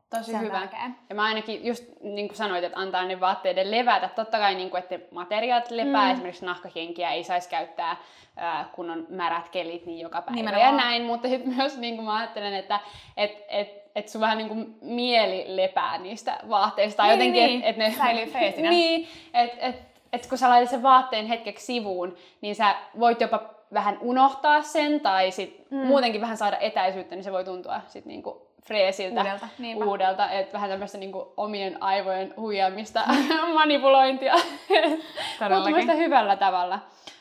[0.09, 0.59] Tosi hyvä.
[0.59, 0.91] Tärkeä.
[1.09, 4.09] Ja mä ainakin just niin kuin sanoit, että antaa ne vaatteiden levätä.
[4.15, 6.11] Totta kai, niin kuin, että materiaalit lepää, mm.
[6.11, 7.97] esimerkiksi nahkakenkiä ei saisi käyttää,
[8.37, 10.75] äh, kun on märät kelit, niin joka päivä Nimenomaan.
[10.75, 11.03] ja näin.
[11.03, 12.79] Mutta sitten myös niin kuin mä ajattelen, että
[13.17, 17.03] et, et, et sun vähän niin kuin mieli lepää niistä vaatteista.
[17.03, 17.63] Niin, jotenkin, niin.
[17.63, 17.97] että et ne...
[17.97, 18.69] Säilyy freesinä.
[18.79, 19.75] niin, että et,
[20.13, 23.41] et kun sä laitat sen vaatteen hetkeksi sivuun, niin sä voit jopa
[23.73, 25.77] vähän unohtaa sen tai sit mm.
[25.77, 29.47] muutenkin vähän saada etäisyyttä, niin se voi tuntua sit niinku freesiltä, uudelta,
[29.85, 33.03] uudelta että vähän tämmöistä niinku omien aivojen huijaamista,
[33.53, 34.33] manipulointia,
[35.77, 36.79] mutta hyvällä tavalla.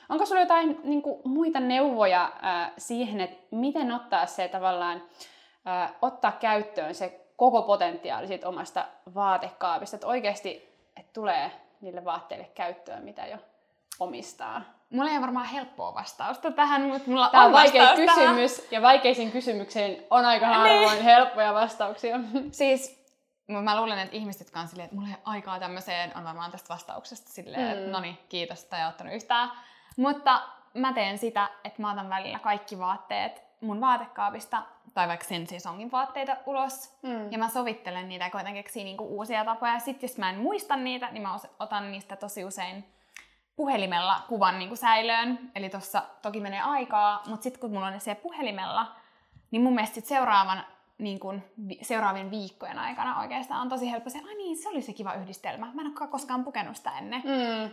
[0.08, 5.02] Onko sulla jotain niinku, muita neuvoja äh, siihen, että miten ottaa se tavallaan,
[5.68, 12.50] äh, ottaa käyttöön se koko potentiaali siitä omasta vaatekaapista, että oikeasti että tulee niille vaatteille
[12.54, 13.36] käyttöön, mitä jo
[14.00, 14.62] omistaa?
[14.90, 18.68] Mulla ei ole varmaan helppoa vastausta tähän, mutta mulla Tämä on, vaikea kysymys, tähän.
[18.70, 20.56] ja vaikeisiin kysymyksiin on aika niin.
[20.56, 21.04] harvoin niin.
[21.04, 22.20] helppoja vastauksia.
[22.50, 22.98] Siis
[23.48, 26.50] mä luulen, että ihmiset, jotka on silleen, että mulla ei ole aikaa tämmöiseen, on varmaan
[26.50, 27.72] tästä vastauksesta silleen, mm.
[27.72, 29.50] että no niin, kiitos, että ei ottanut yhtään.
[29.96, 30.42] Mutta
[30.74, 34.62] mä teen sitä, että mä otan välillä kaikki vaatteet mun vaatekaapista,
[34.94, 37.32] tai vaikka sen sesongin vaatteita ulos, mm.
[37.32, 39.78] ja mä sovittelen niitä ja koitan keksiä niinku uusia tapoja.
[39.78, 42.84] Sitten jos mä en muista niitä, niin mä otan niistä tosi usein
[43.58, 45.38] puhelimella kuvan niin kuin säilöön.
[45.54, 48.86] Eli tuossa toki menee aikaa, mutta sitten kun mulla on ne siellä puhelimella,
[49.50, 50.64] niin mun mielestä sit seuraavan,
[50.98, 51.44] niin kuin,
[51.82, 55.70] seuraavien viikkojen aikana oikeastaan on tosi helppo se, ai niin, se oli se kiva yhdistelmä.
[55.74, 57.22] Mä en ole koskaan pukenut sitä ennen.
[57.24, 57.70] Mm.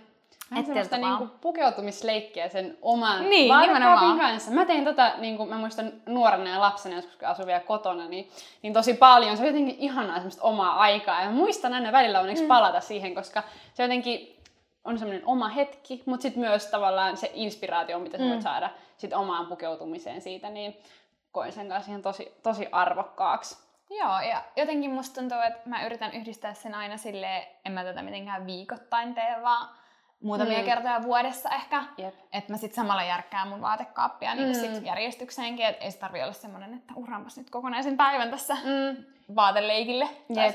[0.59, 4.51] Että niinku pukeutumisleikkiä sen oman niin, vaatekaapin kanssa.
[4.51, 8.29] Mä tein tota, niinku, mä muistan nuorena ja lapsena, joskus kun asuin vielä kotona, niin,
[8.61, 9.37] niin tosi paljon.
[9.37, 11.21] Se on jotenkin ihanaa semmoista omaa aikaa.
[11.21, 12.47] Ja muistan aina välillä onneksi mm.
[12.47, 13.43] palata siihen, koska
[13.73, 14.34] se jotenkin
[14.85, 18.41] on semmoinen oma hetki, mutta sitten myös tavallaan se inspiraatio, mitä sä voit mm.
[18.41, 20.77] saada sit omaan pukeutumiseen siitä, niin
[21.31, 23.65] koin sen kanssa ihan tosi, tosi arvokkaaksi.
[23.89, 28.01] Joo, ja jotenkin musta tuntuu, että mä yritän yhdistää sen aina silleen, en mä tätä
[28.01, 29.69] mitenkään viikoittain tee, vaan
[30.23, 30.65] muutamia mm.
[30.65, 31.83] kertoja vuodessa ehkä.
[31.99, 32.15] Yep.
[32.33, 34.53] Että mä sitten samalla järkkään mun vaatekaappia niin mm.
[34.53, 39.03] sit järjestykseenkin, että ei se tarvi olla semmoinen, että uhraanpas nyt kokonaisen päivän tässä mm.
[39.35, 40.09] vaateleikille.
[40.35, 40.51] Tai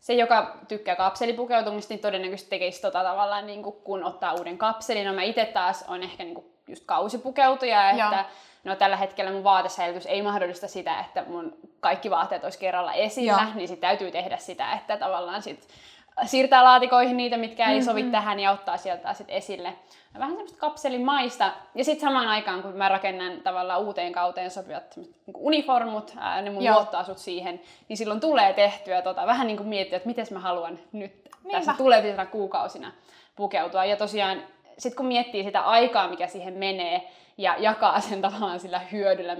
[0.00, 5.06] se, joka tykkää kapselipukeutumista, niin todennäköisesti tekisi tota tavallaan, niin kuin, kun ottaa uuden kapselin.
[5.06, 8.24] No mä itse taas on ehkä niin kuin, just kausipukeutuja, että Joo.
[8.64, 13.42] no tällä hetkellä mun vaatesäilytys ei mahdollista sitä, että mun kaikki vaatteet olisi kerralla esillä,
[13.42, 13.54] Joo.
[13.54, 15.68] niin sit täytyy tehdä sitä, että tavallaan sit
[16.26, 18.12] siirtää laatikoihin niitä, mitkä ei sovi mm-hmm.
[18.12, 19.74] tähän ja ottaa sieltä sitten esille.
[20.14, 21.52] Vähän semmoista kapselimaista.
[21.74, 26.50] Ja sitten samaan aikaan, kun mä rakennan tavallaan uuteen kauteen sopivat niin uniformut, ää, ne
[26.50, 30.38] mun luottoasut siihen, niin silloin tulee tehtyä tota, vähän niin kuin miettiä, että miten mä
[30.38, 31.58] haluan nyt Niinpä.
[31.58, 32.92] tässä tulevina kuukausina
[33.36, 33.84] pukeutua.
[33.84, 34.42] Ja tosiaan,
[34.78, 39.36] sitten kun miettii sitä aikaa, mikä siihen menee, ja jakaa sen tavallaan sillä hyödyllä,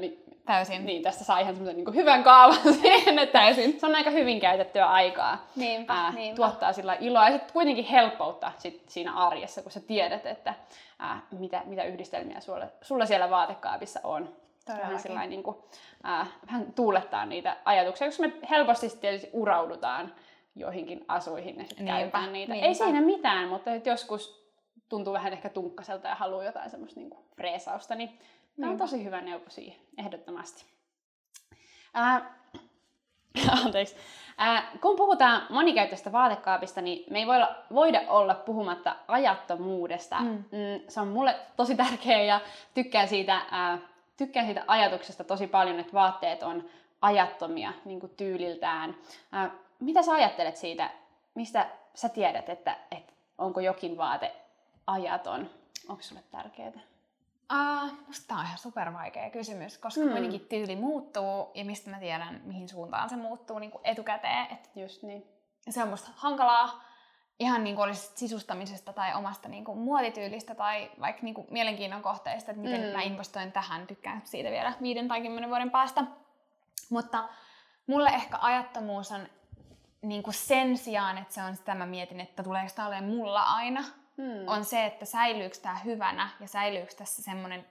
[0.49, 0.87] Täysin.
[0.87, 3.81] Niin, tästä saa ihan semmoisen niin hyvän kaavan siihen, että Täysin.
[3.81, 5.47] se on aika hyvin käytettyä aikaa.
[5.57, 6.37] Niinpä, ää, niinpä.
[6.37, 10.55] Tuottaa sillä iloa ja sitten kuitenkin helppoutta sit siinä arjessa, kun sä tiedät, että
[10.99, 14.29] ää, mitä, mitä yhdistelmiä sulla, sulla siellä vaatekaapissa on.
[14.69, 15.57] Vähän, sillain, niin kuin,
[16.03, 20.15] ää, vähän tuulettaa niitä ajatuksia, koska me helposti tietysti uraudutaan
[20.57, 22.53] joihinkin asuihin ja sitten käytetään niitä.
[22.53, 22.67] Niinpä.
[22.67, 24.49] Ei siinä mitään, mutta joskus
[24.89, 28.19] tuntuu vähän ehkä tunkkaselta ja haluaa jotain semmoista niin freesausta, niin
[28.59, 28.79] Tämä on niin.
[28.79, 30.65] tosi hyvä neuvo siihen, ehdottomasti.
[31.95, 32.35] Ää,
[33.65, 33.97] anteeksi.
[34.39, 40.21] Ää, kun puhutaan monikäyttöistä vaatekaapista, niin me ei voida, voida olla puhumatta ajattomuudesta.
[40.21, 40.31] Mm.
[40.31, 42.41] Mm, se on mulle tosi tärkeä ja
[42.75, 43.79] tykkään siitä, ää,
[44.17, 46.65] tykkään siitä ajatuksesta tosi paljon, että vaatteet on
[47.03, 48.97] ajattomia niin kuin tyyliltään.
[49.33, 50.91] Ää, mitä sä ajattelet siitä?
[51.35, 54.33] Mistä sä tiedät, että, että onko jokin vaate
[54.87, 55.51] ajaton?
[55.89, 56.73] Onko sulle tärkeää?
[57.53, 60.11] Uh, musta tää on ihan super vaikea kysymys, koska mm.
[60.11, 64.47] kuitenkin tyyli muuttuu ja mistä mä tiedän, mihin suuntaan se muuttuu niin kuin etukäteen.
[64.53, 65.27] Et Just niin.
[65.71, 66.89] se on musta hankalaa
[67.39, 72.03] ihan niin kuin olisi sisustamisesta tai omasta niin kuin muotityylistä tai vaikka niin kuin mielenkiinnon
[72.03, 72.87] kohteista, että miten mm.
[72.87, 76.05] mä investoin tähän, tykkään siitä vielä viiden tai kymmenen vuoden päästä.
[76.91, 77.29] Mutta
[77.87, 79.29] mulle ehkä ajattomuus on
[80.03, 83.43] niin kuin sen sijaan, että se on sitä, mä mietin, että tuleeko tämä olemaan mulla
[83.43, 83.85] aina,
[84.19, 84.49] mm.
[84.49, 87.67] on se, että säilyykö tämä hyvänä ja säilyykö tässä semmoinen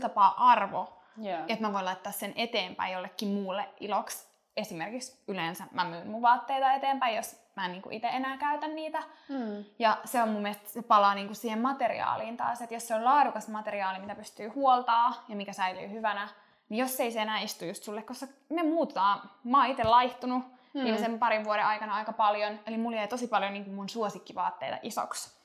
[0.00, 1.44] tapaa arvo, yeah.
[1.48, 4.28] että mä voin laittaa sen eteenpäin jollekin muulle iloksi.
[4.56, 9.02] Esimerkiksi yleensä mä myyn mun vaatteita eteenpäin, jos mä en niin itse enää käytä niitä.
[9.28, 9.64] Mm.
[9.78, 12.94] Ja se on mun mielestä, se palaa niin kuin siihen materiaaliin taas, että jos se
[12.94, 16.28] on laadukas materiaali, mitä pystyy huoltaa ja mikä säilyy hyvänä,
[16.68, 20.44] niin jos ei se enää istu just sulle, koska me muutaan, mä oon itse laihtunut
[20.74, 20.84] mm.
[20.84, 25.37] viimeisen parin vuoden aikana aika paljon, eli mulla jäi tosi paljon niin mun suosikkivaatteita isoksi.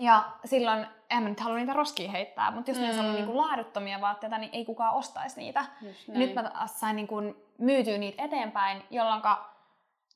[0.00, 2.82] Ja silloin, en mä nyt halua niitä roskia heittää, mutta jos mm.
[2.82, 5.64] ne olisi ollut niin kuin laaduttomia vaatteita, niin ei kukaan ostaisi niitä.
[6.08, 9.22] Nyt mä sain niin kuin myytyä niitä eteenpäin, jolloin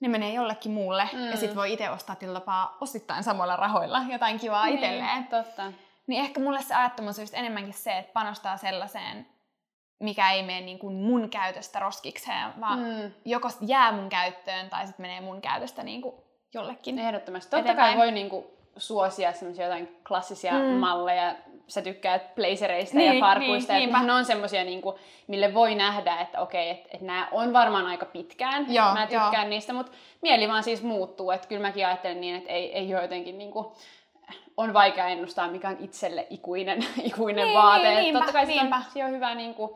[0.00, 1.30] ne menee jollekin muulle mm.
[1.30, 5.26] ja sit voi itse ostaa tilapaa osittain samoilla rahoilla jotain kivaa niin, itselleen.
[5.26, 5.72] totta.
[6.06, 9.26] Niin ehkä mulle se ajattomuus on enemmänkin se, että panostaa sellaiseen,
[10.00, 13.12] mikä ei mene niin kuin mun käytöstä roskikseen, vaan mm.
[13.24, 16.14] joko jää mun käyttöön tai sitten menee mun käytöstä niin kuin
[16.54, 17.50] jollekin Ehdottomasti.
[17.50, 17.96] Totta eteenpäin.
[17.96, 18.44] kai voi niin kuin
[18.76, 20.64] suosia semmoisia jotain klassisia mm.
[20.64, 21.34] malleja.
[21.66, 23.72] Sä tykkäät blazereista niin, ja farkuista.
[23.72, 27.28] Niin, että ne on semmoisia, niin kuin, mille voi nähdä, että okei, että, että nämä
[27.32, 28.74] on varmaan aika pitkään.
[28.74, 29.48] Joo, mä tykkään joo.
[29.48, 31.30] niistä, mutta mieli vaan siis muuttuu.
[31.30, 33.66] Että kyllä mäkin ajattelen niin, että ei, ei ole jotenkin niin kuin,
[34.56, 37.88] on vaikea ennustaa, mikä on itselle ikuinen, ikuinen niin, vaate.
[37.88, 38.76] Niin, niinpä, Totta kai niinpä.
[38.96, 39.70] On, on hyvä niin kuin,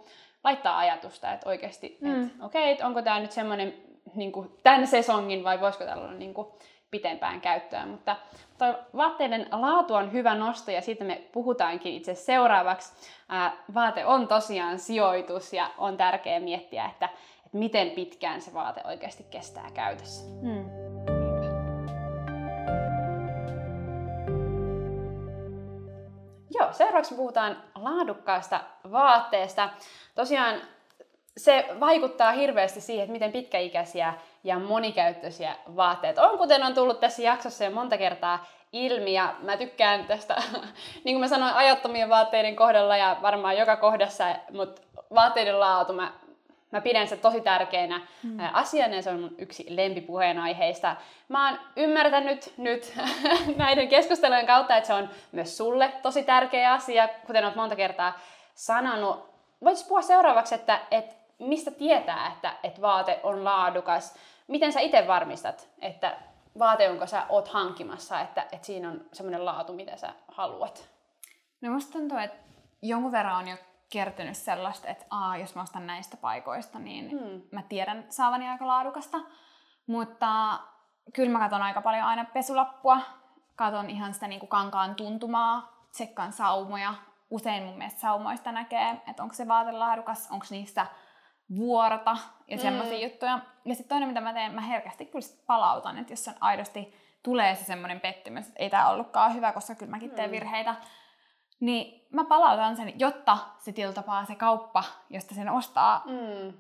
[0.45, 2.27] laittaa ajatusta, että oikeasti, mm.
[2.27, 3.75] että okei, okay, onko tämä nyt semmoinen
[4.15, 6.49] niin kuin, tämän sesongin vai voisiko tällä olla niin kuin,
[6.91, 7.89] pitempään käyttöön.
[7.89, 8.17] Mutta
[8.59, 12.93] toi vaatteiden laatu on hyvä nosto ja siitä me puhutaankin itse seuraavaksi.
[13.29, 17.09] Ää, vaate on tosiaan sijoitus ja on tärkeää miettiä, että,
[17.47, 20.25] että miten pitkään se vaate oikeasti kestää käytössä.
[20.41, 20.89] Hmm.
[26.51, 28.61] Joo, seuraavaksi puhutaan laadukkaasta
[28.93, 29.71] vaatteesta.
[30.15, 30.61] Tosiaan
[31.37, 37.23] se vaikuttaa hirveästi siihen, että miten pitkäikäisiä ja monikäyttöisiä vaatteet on, kuten on tullut tässä
[37.23, 39.13] jaksossa jo monta kertaa ilmi.
[39.13, 40.35] Ja mä tykkään tästä,
[41.05, 44.83] niin kuin mä sanoin, ajattomien vaatteiden kohdalla ja varmaan joka kohdassa, mutta
[45.15, 46.13] vaatteiden laatu, mä,
[46.71, 48.39] mä pidän se tosi tärkeänä mm.
[48.53, 50.97] asiana ja se on mun yksi lempipuheenaiheista.
[51.29, 52.93] Mä oon ymmärtänyt nyt
[53.57, 58.21] näiden keskustelujen kautta, että se on myös sulle tosi tärkeä asia, kuten oot monta kertaa
[58.55, 59.29] sanonut.
[59.65, 64.17] Voitais puhua seuraavaksi, että, että mistä tietää, että, että vaate on laadukas?
[64.49, 66.19] Miten sä itse varmistat, että
[66.59, 70.89] vaate, jonka sä oot hankkimassa, että, että siinä on semmoinen laatu, mitä sä haluat?
[71.61, 72.37] No musta tuntuu, että
[72.83, 73.57] jonkun verran on jo
[73.93, 77.43] kertynyt sellaista, että aa, jos mä ostan näistä paikoista, niin hmm.
[77.53, 79.19] mä tiedän saavani aika laadukasta.
[79.87, 80.59] Mutta
[81.15, 83.01] kyllä mä katson aika paljon aina pesulappua.
[83.57, 86.95] Katon ihan sitä niin kuin kankaan tuntumaa, tsekkaan saumoja.
[87.31, 90.87] Usein mun mielestä saumoista näkee, että onko se vaate laadukas, onko niissä
[91.57, 92.17] vuorota
[92.49, 92.63] ja mm.
[92.63, 93.39] semmoisia juttuja.
[93.65, 97.55] Ja sitten toinen, mitä mä teen, mä herkästi kyllä palautan, että jos on aidosti tulee
[97.55, 100.33] se semmoinen pettymys, että ei tämä ollutkaan hyvä, koska kyllä mäkin teen mm.
[100.33, 100.75] virheitä,
[101.61, 106.53] niin mä palautan sen, jotta se tiltapaa se kauppa, josta sen ostaa, mm.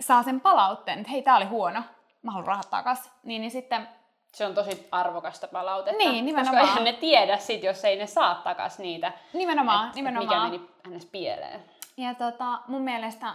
[0.00, 1.82] saa sen palautteen, että hei, tää oli huono,
[2.22, 3.12] mä haluan rahat takas.
[3.22, 3.88] Niin, niin sitten
[4.34, 5.98] se on tosi arvokasta palautetta.
[5.98, 6.56] Niin, nimenomaan.
[6.56, 9.12] Koska eihän ne tiedä sit, jos ei ne saa takas niitä.
[9.32, 10.54] Nimenomaan, et, nimenomaan.
[10.54, 11.06] Et mikä meni ns.
[11.06, 11.64] pieleen.
[11.96, 13.34] Ja tota, mun mielestä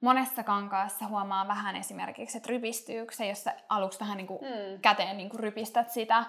[0.00, 4.80] monessa kankaassa huomaa vähän esimerkiksi, että rypistyykö se, jos sä aluksi vähän niin kuin mm.
[4.80, 6.24] käteen niin kuin rypistät sitä.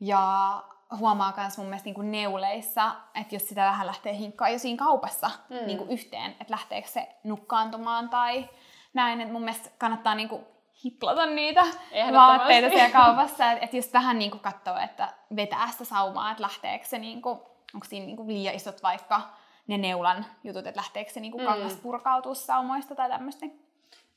[0.00, 0.62] Ja
[0.98, 4.84] huomaa myös mun mielestä niin kuin neuleissa, että jos sitä vähän lähtee hinkkaa jo siinä
[4.84, 5.66] kaupassa mm.
[5.66, 8.48] niin kuin yhteen, että lähteekö se nukkaantumaan tai
[8.94, 9.20] näin.
[9.20, 10.44] Että mun mielestä kannattaa niin kuin
[10.84, 11.64] hiplata niitä
[12.12, 13.52] vaatteita siellä kaupassa.
[13.52, 17.22] Että et just vähän niin kuin katsoa, että vetää sitä saumaa, että lähteekö se, niin
[17.22, 17.38] kuin,
[17.74, 19.20] onko siinä niin kuin liian isot vaikka
[19.68, 21.80] ne neulan jutut, että lähteekö se niinku kangas mm.
[21.80, 23.46] purkautua saumoista tai tämmöistä.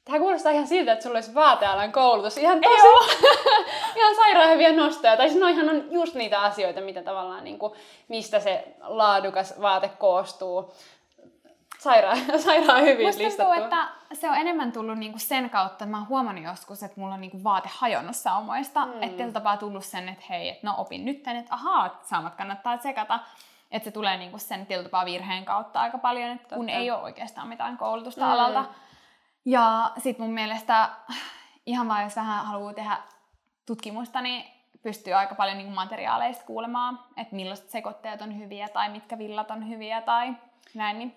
[0.06, 2.38] Tämä kuulostaa ihan siltä, että sulla olisi vaatealan koulutus.
[2.38, 2.88] Ihan tosi,
[3.98, 5.18] ihan sairaan hyviä nostoja.
[5.18, 7.74] Tai siis ihan on just niitä asioita, mitä tavallaan, niin kuin,
[8.08, 10.74] mistä se laadukas vaate koostuu.
[11.80, 13.54] Sairaan, sairaan hyvin Musta listattu.
[13.54, 17.02] Tuntuu, että se on enemmän tullut niinku sen kautta, että mä oon huomannut joskus, että
[17.02, 18.86] mulla on niinku vaate hajonnut saumoista.
[18.86, 19.04] Mm.
[19.04, 23.20] Että tapaa tullut sen, että hei, että no opin nyt, että ahaa, saumat kannattaa tsekata.
[23.72, 27.48] Että se tulee niinku sen tiltupaa virheen kautta aika paljon, että kun ei ole oikeastaan
[27.48, 28.32] mitään koulutusta mm.
[28.32, 28.66] alalta.
[29.46, 30.90] Ja sitten mun mielestä
[31.66, 32.98] ihan vaan jos vähän haluaa tehdä
[33.66, 34.46] tutkimusta, niin
[34.82, 39.70] pystyy aika paljon niinku materiaaleista kuulemaan, että millaiset sekoitteet on hyviä tai mitkä villat on
[39.70, 40.34] hyviä tai
[40.74, 41.16] näin, niin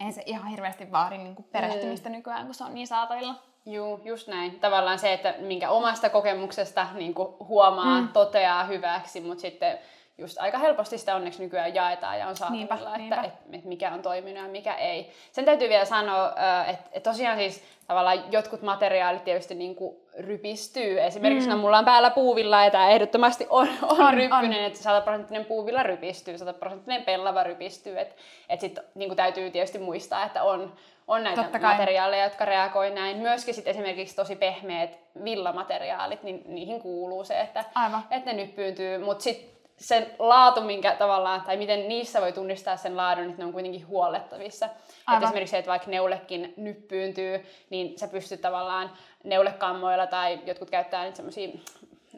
[0.00, 2.14] ei se ihan hirveästi vaadi niin kuin perehtymistä mm.
[2.14, 3.34] nykyään, kun se on niin saatavilla.
[3.66, 4.60] Joo, just näin.
[4.60, 8.08] Tavallaan se, että minkä omasta kokemuksesta niin kuin huomaa, mm.
[8.08, 9.78] toteaa hyväksi, mutta sitten
[10.20, 13.20] just aika helposti sitä onneksi nykyään jaetaan ja on saatavilla, niinpä, että, niinpä.
[13.20, 15.10] Että, että mikä on toiminut ja mikä ei.
[15.32, 16.28] Sen täytyy vielä sanoa,
[16.66, 21.00] että, että tosiaan siis tavallaan jotkut materiaalit tietysti niin kuin rypistyy.
[21.00, 21.54] Esimerkiksi mm.
[21.54, 24.64] no, mulla on päällä puuvilla ja tämä ehdottomasti on, on, on ryppyinen, on.
[24.64, 27.98] että 100 prosenttinen puuvilla rypistyy, 100 prosenttinen pellava rypistyy.
[27.98, 28.14] Että
[28.48, 30.72] et sitten niin täytyy tietysti muistaa, että on,
[31.08, 33.16] on näitä Totta materiaaleja, jotka reagoi näin.
[33.16, 38.02] Myöskin sit esimerkiksi tosi pehmeät villamateriaalit, niin niihin kuuluu se, että, Aivan.
[38.10, 38.98] että ne nyppyyntyy.
[38.98, 43.44] Mutta sitten sen laatu, minkä tavallaan, tai miten niissä voi tunnistaa sen laadun, että ne
[43.44, 44.66] on kuitenkin huollettavissa.
[45.14, 48.90] Että esimerkiksi se, että vaikka neulekin nyppyyntyy, niin sä pystyt tavallaan
[49.24, 51.48] neulekammoilla tai jotkut käyttää nyt semmoisia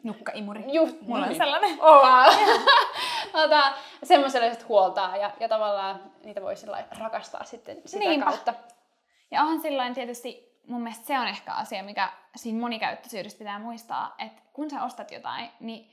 [0.03, 0.63] Nukkaimuri.
[0.67, 1.77] Just, Mulla on sellainen.
[1.81, 2.07] Oh,
[3.43, 3.73] Ota,
[4.03, 6.53] semmoiselle sitten huoltaa ja, ja tavallaan niitä voi
[6.99, 8.25] rakastaa sitten sitä Niinpä.
[8.25, 8.53] kautta.
[9.31, 14.15] Ja onhan silloin tietysti, mun mielestä se on ehkä asia, mikä siinä monikäyttöisyydessä pitää muistaa,
[14.19, 15.92] että kun sä ostat jotain, niin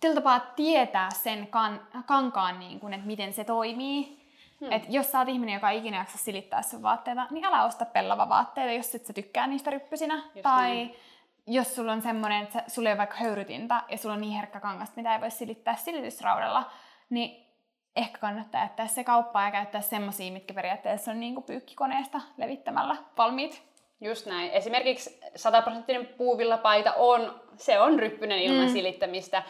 [0.00, 4.26] tällä tapaa tietää sen kan, kankaan, niin kun, että miten se toimii.
[4.60, 4.72] Hmm.
[4.72, 7.84] Et jos sä oot ihminen, joka ei ikinä jaksa silittää sun vaatteita, niin älä osta
[7.84, 10.14] pellava vaatteita, jos et sä tykkää niistä ryppysinä.
[10.14, 10.96] Just tai niin.
[11.46, 14.96] jos sulla on semmoinen, että sulla ei vaikka höyrytinta ja sulla on niin herkkä kangasta,
[14.96, 16.70] mitä ei voi silittää silitysraudalla,
[17.10, 17.46] niin
[17.96, 22.96] ehkä kannattaa jättää se kauppaan ja käyttää semmosia, mitkä periaatteessa on niin kuin pyykkikoneesta levittämällä
[23.18, 23.62] valmiit.
[24.00, 24.50] Just näin.
[24.50, 28.72] Esimerkiksi 100 prosenttinen puuvillapaita on, se on ryppyinen ilman mm.
[28.72, 29.42] silittämistä.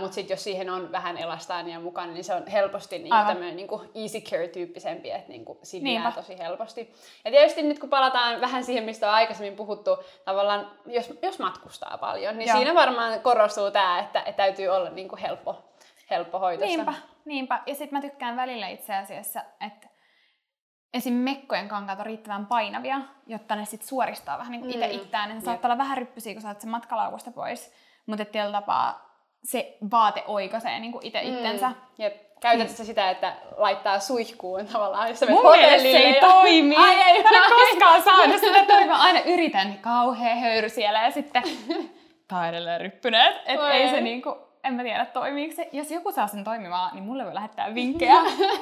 [0.00, 3.68] Mutta sitten jos siihen on vähän elastaania mukana, niin se on helposti niin tämmöinen niin
[3.94, 6.94] easy care-tyyppisempi, että niin siinä jää tosi helposti.
[7.24, 11.98] Ja tietysti nyt kun palataan vähän siihen, mistä on aikaisemmin puhuttu, tavallaan jos, jos matkustaa
[11.98, 12.56] paljon, niin Joo.
[12.56, 15.64] siinä varmaan korostuu tämä, että, että täytyy olla niin kuin helppo,
[16.10, 16.76] helppo hoitossa.
[16.76, 17.62] Niinpä, niinpä.
[17.66, 19.88] Ja sitten mä tykkään välillä itse asiassa, että
[20.94, 21.14] esim.
[21.14, 24.92] mekkojen kankaat on riittävän painavia, jotta ne sit suoristaa vähän niin itse mm.
[24.92, 25.34] itseään.
[25.34, 27.72] Ne saattaa olla vähän ryppysiä, kun saat sen matkalaukusta pois.
[28.06, 29.09] Mutta tietyllä tapaa
[29.44, 31.34] se vaate oikaisee niin itse mm.
[31.34, 31.72] itsensä.
[31.98, 32.30] Jep.
[32.40, 32.86] Käytätkö mm.
[32.86, 35.42] sitä, että laittaa suihkuun tavallaan, jos sä Mun
[35.78, 36.20] se ei ja...
[36.20, 36.76] toimi.
[36.76, 38.96] Ai ei, mä en koskaan saanut sitä toimia.
[38.96, 41.42] Aina yritän, niin kauhea höyry siellä ja sitten
[42.28, 43.36] taidelleen ryppyneet.
[43.46, 45.68] Että ei se niinku, en mä tiedä toimiiko se.
[45.72, 48.14] Jos joku saa sen toimimaan, niin mulle voi lähettää vinkkejä.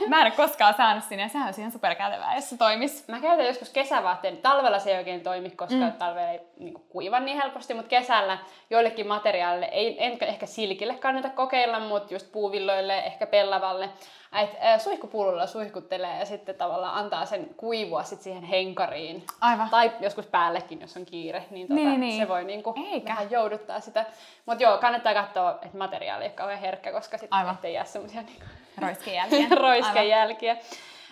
[0.08, 3.08] mä en ole koskaan saanut sinne ja sehän olisi ihan superkätevää, jos se toimis.
[3.08, 4.36] Mä käytän joskus kesävaatteen.
[4.36, 5.92] Talvella se ei oikein toimi, koska mm.
[5.92, 8.38] talvella ei niin kuiva niin helposti, mutta kesällä
[8.70, 13.88] joillekin materiaalille, ei, en ehkä silkille kannata kokeilla, mutta just puuvilloille, ehkä pellavalle,
[14.32, 19.26] että suihkupullolla suihkuttelee ja sitten tavallaan antaa sen kuivua sit siihen henkariin.
[19.40, 19.70] Aivan.
[19.70, 22.22] Tai joskus päällekin, jos on kiire, niin, tota, niin, niin.
[22.22, 24.06] se voi niinku vähän jouduttaa sitä.
[24.46, 28.22] Mutta joo, kannattaa katsoa, että materiaali ei ole kauhean herkkä, koska sitten ettei jää semmoisia
[28.22, 28.44] niinku...
[28.86, 29.48] roiskejälkiä.
[29.68, 30.56] roiskejälkiä.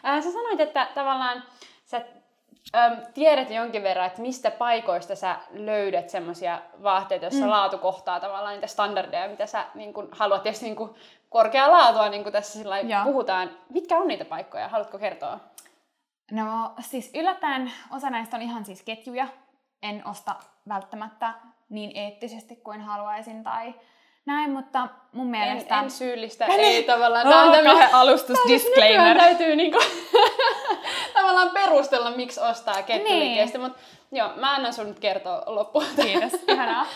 [0.07, 1.43] Äh, sä sanoit, että tavallaan
[1.85, 2.01] sä
[2.77, 7.51] äm, tiedät jonkin verran, että mistä paikoista sä löydät semmoisia vaatteita, joissa mm.
[7.51, 10.95] laatu kohtaa tavallaan niitä standardeja, mitä sä niin kun, haluat tietysti niin kun,
[11.29, 12.59] korkeaa laatua, niin kuin tässä
[13.05, 13.51] puhutaan.
[13.69, 14.69] Mitkä on niitä paikkoja?
[14.69, 15.41] Haluatko kertoa?
[16.31, 19.29] No siis yllättäen osa näistä on ihan siis ketjuja.
[19.83, 20.35] En osta
[20.69, 21.35] välttämättä
[21.69, 23.75] niin eettisesti kuin haluaisin tai
[24.27, 25.79] näin, mutta mun mielestä...
[25.79, 27.29] En, en syyllistä, ei tavallaan.
[27.29, 29.17] Tämä on tämmöinen alustusdisclaimer.
[29.17, 29.79] täytyy niinku,
[31.15, 33.67] tavallaan perustella, miksi ostaa ketjuliikkeestä, niin.
[33.67, 35.85] mutta joo, mä annan sun nyt kertoa loppuun.
[36.03, 36.87] Kiitos, ihanaa.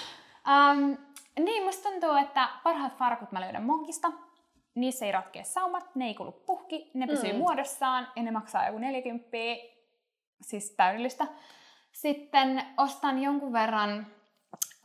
[0.73, 0.97] Um,
[1.44, 4.12] niin, musta tuntuu, että parhaat farkut mä löydän Monkista.
[4.74, 7.38] Niissä ei ratkea saumat, ne ei kulu puhki, ne pysyy mm.
[7.38, 9.37] muodossaan ja ne maksaa joku 40,
[10.40, 11.26] siis täydellistä.
[11.92, 14.07] Sitten ostan jonkun verran,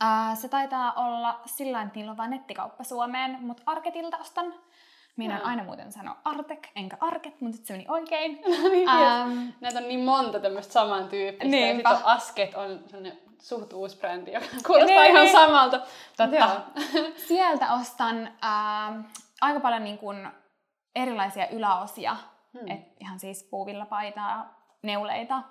[0.00, 4.54] ää, se taitaa olla sillä että niillä on vain nettikauppa Suomeen, mutta Arketilta ostan.
[5.16, 5.44] Minä no.
[5.44, 8.40] aina muuten sano Artek, enkä Arket, mutta se meni oikein.
[8.62, 11.56] No niin, um, Näitä on niin monta tämmöistä samantyyppistä.
[11.56, 11.88] Niinpä.
[11.90, 15.32] Ja sitten Asket on sellainen suht uusi brändi, joka kuulostaa niin, ihan niin.
[15.32, 15.80] samalta.
[16.16, 16.60] Totta.
[17.28, 19.04] Sieltä ostan äh,
[19.40, 20.28] aika paljon niin kuin
[20.94, 22.16] erilaisia yläosia.
[22.58, 22.70] Hmm.
[22.70, 25.42] Et ihan siis puuvillapaitaa, neuleita.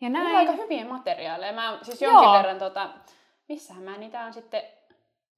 [0.00, 0.26] Ja näin.
[0.26, 1.52] on aika hyviä materiaaleja.
[1.52, 2.32] Mä siis jonkin joo.
[2.32, 2.88] verran, tota,
[3.48, 4.62] missähän mä niitä on sitten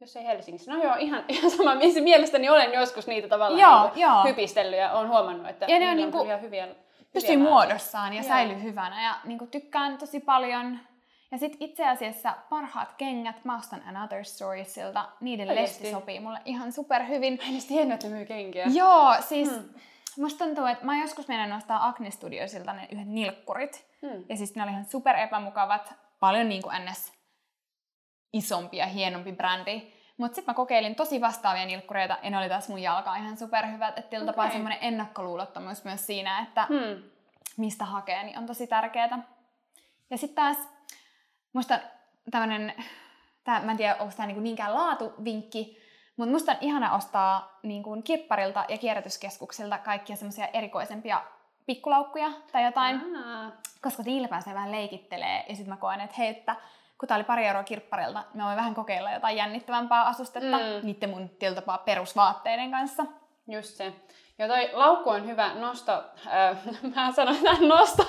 [0.00, 0.72] jos ei Helsingissä.
[0.72, 1.74] No joo, ihan, ihan sama.
[2.00, 4.24] Mielestäni olen joskus niitä tavallaan joo, niin joo.
[4.24, 6.68] hypistellyt ja olen huomannut, että ja ne on, niin kuin, ihan hyviä,
[7.12, 8.28] pysyy muodossaan ja joo.
[8.28, 9.02] säilyy hyvänä.
[9.02, 10.78] Ja niin kuin, tykkään tosi paljon
[11.30, 15.84] ja sitten itse asiassa parhaat kengät, mä ostan Another Storiesilta, niiden Oikeasti.
[15.84, 17.38] lesti sopii mulle ihan superhyvin.
[17.42, 18.66] Ai niistä hienoa, että myy kenkiä.
[18.74, 19.68] Joo, siis hmm.
[20.18, 23.86] musta tuntuu, että mä joskus meidän ostaa Acne Studiosilta ne yhdet nilkkurit.
[24.02, 24.24] Hmm.
[24.28, 27.17] Ja siis ne oli ihan super epämukavat, paljon niin kuin ns
[28.32, 29.92] isompia, hienompi brändi.
[30.16, 33.98] Mutta sitten mä kokeilin tosi vastaavia nilkkureita ja ne oli taas mun jalkaa ihan superhyvät.
[33.98, 34.34] Että tietyllä okay.
[34.34, 37.02] tapaa semmoinen ennakkoluulottomuus myös siinä, että hmm.
[37.56, 39.22] mistä hakee, niin on tosi tärkeää.
[40.10, 40.56] Ja sitten taas
[41.52, 41.78] musta
[42.30, 42.74] tämmönen,
[43.44, 45.78] tää, mä en tiedä onko tämä niinku niinkään laatuvinkki,
[46.16, 51.24] mutta musta on ihana ostaa niin kuin kirpparilta ja kierrätyskeskuksilta kaikkia semmoisia erikoisempia
[51.66, 53.52] pikkulaukkuja tai jotain, Aha.
[53.82, 55.44] koska niillä pääsee vähän leikittelee.
[55.48, 56.56] Ja sitten mä koen, että hei, että
[56.98, 60.86] kun tää oli pari euroa kirpparilta, mä voin vähän kokeilla jotain jännittävämpää asustetta mm.
[60.86, 63.06] niiden mun tietyllä perusvaatteiden kanssa.
[63.48, 63.92] Just se.
[64.38, 65.92] Ja toi laukku on hyvä nosto.
[66.26, 66.58] Äh,
[66.94, 68.02] mä sanon tämän nosto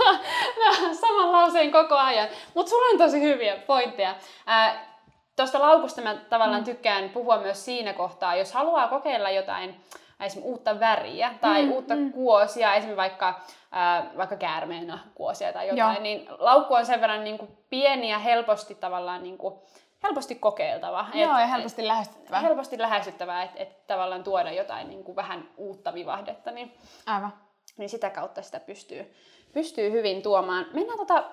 [1.02, 2.30] saman lauseen koko ajan.
[2.56, 4.16] Mutta sulla on tosi hyviä pointteja.
[4.50, 4.90] Äh,
[5.36, 6.66] Tuosta laukusta mä tavallaan mm.
[6.66, 9.82] tykkään puhua myös siinä kohtaa, jos haluaa kokeilla jotain
[10.26, 12.12] esimerkiksi uutta väriä tai mm, uutta mm.
[12.12, 13.28] kuosia, esimerkiksi vaikka,
[13.76, 16.04] äh, vaikka käärmeenä kuosia tai jotain, Joo.
[16.04, 19.60] niin laukku on sen verran niin kuin pieni ja helposti tavallaan niin kuin,
[20.04, 21.06] helposti kokeiltava.
[21.14, 22.40] Joo, et, ja helposti lähestyttävää.
[22.40, 26.52] Helposti lähestyttävää, että et tavallaan tuoda jotain niin kuin vähän uutta vivahdetta.
[26.52, 26.74] Niin,
[27.06, 27.34] Aivan.
[27.78, 29.16] Niin sitä kautta sitä pystyy,
[29.54, 30.66] pystyy hyvin tuomaan.
[30.74, 31.24] Mennään tota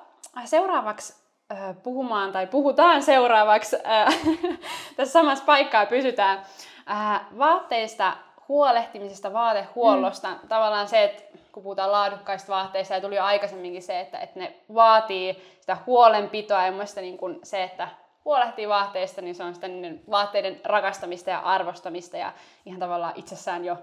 [0.45, 4.14] seuraavaksi äh, puhumaan, tai puhutaan seuraavaksi, äh,
[4.97, 6.43] tässä samassa paikkaa pysytään,
[6.91, 8.16] äh, vaatteista
[8.49, 10.28] huolehtimisesta, vaatehuollosta.
[10.28, 10.49] Mm.
[10.49, 11.22] Tavallaan se, että
[11.53, 16.66] kun puhutaan laadukkaista vaatteista, ja tuli jo aikaisemminkin se, että, että ne vaatii sitä huolenpitoa
[16.66, 17.88] ja niin kuin se, että
[18.24, 22.32] huolehtii vaatteista, niin se on sitä niiden vaatteiden rakastamista ja arvostamista ja
[22.66, 23.76] ihan tavallaan itsessään jo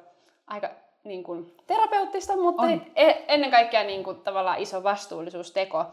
[0.48, 0.70] aika
[1.04, 2.82] niin kuin, terapeuttista, mutta on.
[2.96, 5.86] E- ennen kaikkea niin kuin, tavallaan iso vastuullisuusteko.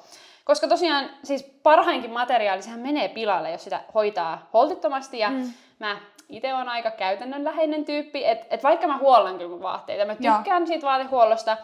[0.45, 5.19] Koska tosiaan siis parhainkin materiaali, sehän menee pilalle, jos sitä hoitaa holtittomasti.
[5.19, 5.53] Ja mm.
[5.79, 6.01] mä
[6.31, 10.63] itse on aika käytännönläheinen tyyppi, että et vaikka mä huollan kyllä mun vaatteita, mä tykkään
[10.63, 10.67] Joo.
[10.67, 11.57] siitä vaatehuollosta,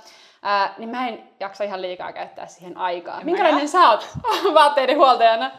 [0.43, 3.21] ää, niin mä en jaksa ihan liikaa käyttää siihen aikaa.
[3.21, 4.09] En Minkälainen sä oot
[4.55, 5.51] vaatteiden huoltajana?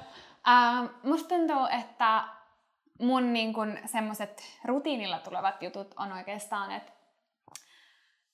[0.45, 2.23] Ää, musta tuntuu, että
[3.01, 6.91] mun niin kun, semmoset rutiinilla tulevat jutut on oikeastaan, että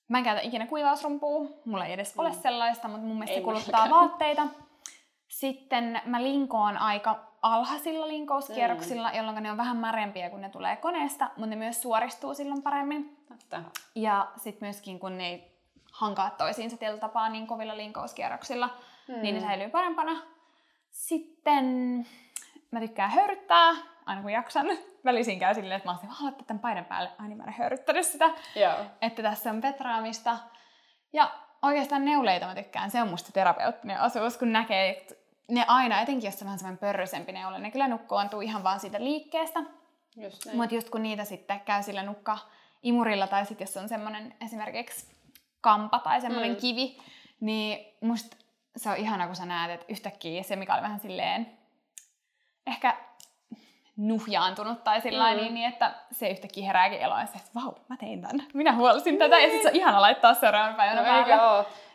[0.07, 2.19] mä en käytä ikinä kuivausrumpua, mulla ei edes mm.
[2.19, 4.47] ole sellaista, mutta mun mielestä ei se kuluttaa vaatteita.
[5.27, 9.17] Sitten mä linkoon aika alhaisilla linkouskierroksilla, mm.
[9.17, 13.17] jolloin ne on vähän märempiä, kun ne tulee koneesta, mutta ne myös suoristuu silloin paremmin.
[13.27, 13.63] Totta.
[13.95, 15.53] Ja sitten myöskin, kun ne ei
[15.91, 18.69] hankaa toisiinsa tietyllä tapaa niin kovilla linkouskierroksilla,
[19.07, 19.21] mm.
[19.21, 19.47] niin ne mm.
[19.47, 20.21] säilyy parempana.
[20.91, 21.65] Sitten
[22.71, 23.73] mä tykkään höyryttää,
[24.05, 24.67] aina kun jaksan.
[25.05, 27.09] Välisin käy silleen, että mä olisin vaan tämän paidan päälle.
[27.09, 28.29] Aina niin mä en höyryttänyt sitä.
[28.55, 28.75] Joo.
[29.01, 30.37] Että tässä on petraamista.
[31.13, 31.31] Ja
[31.61, 32.91] oikeastaan neuleita mä tykkään.
[32.91, 35.15] Se on musta terapeuttinen osuus, kun näkee, että
[35.47, 38.79] ne aina, etenkin jos se on vähän semmoinen pörrösempi neule, ne kyllä nukkoontuu ihan vaan
[38.79, 39.59] siitä liikkeestä.
[40.53, 42.37] Mutta just kun niitä sitten käy sillä nukka
[42.83, 45.15] imurilla tai sitten jos on semmoinen esimerkiksi
[45.61, 46.57] kampa tai semmoinen mm.
[46.57, 46.97] kivi,
[47.39, 48.37] niin musta
[48.77, 51.57] se on ihana, kun sä näet, että yhtäkkiä se, mikä oli vähän silleen
[52.67, 52.97] ehkä
[53.97, 55.37] nuhjaantunut tai sillä mm.
[55.37, 58.43] niin, niin, että se yhtäkkiä herääkin eloon että vau, mä tein tän.
[58.53, 61.33] Minä huolisin tätä ja sitten se on ihana laittaa seuraavan päivänä no, päälle.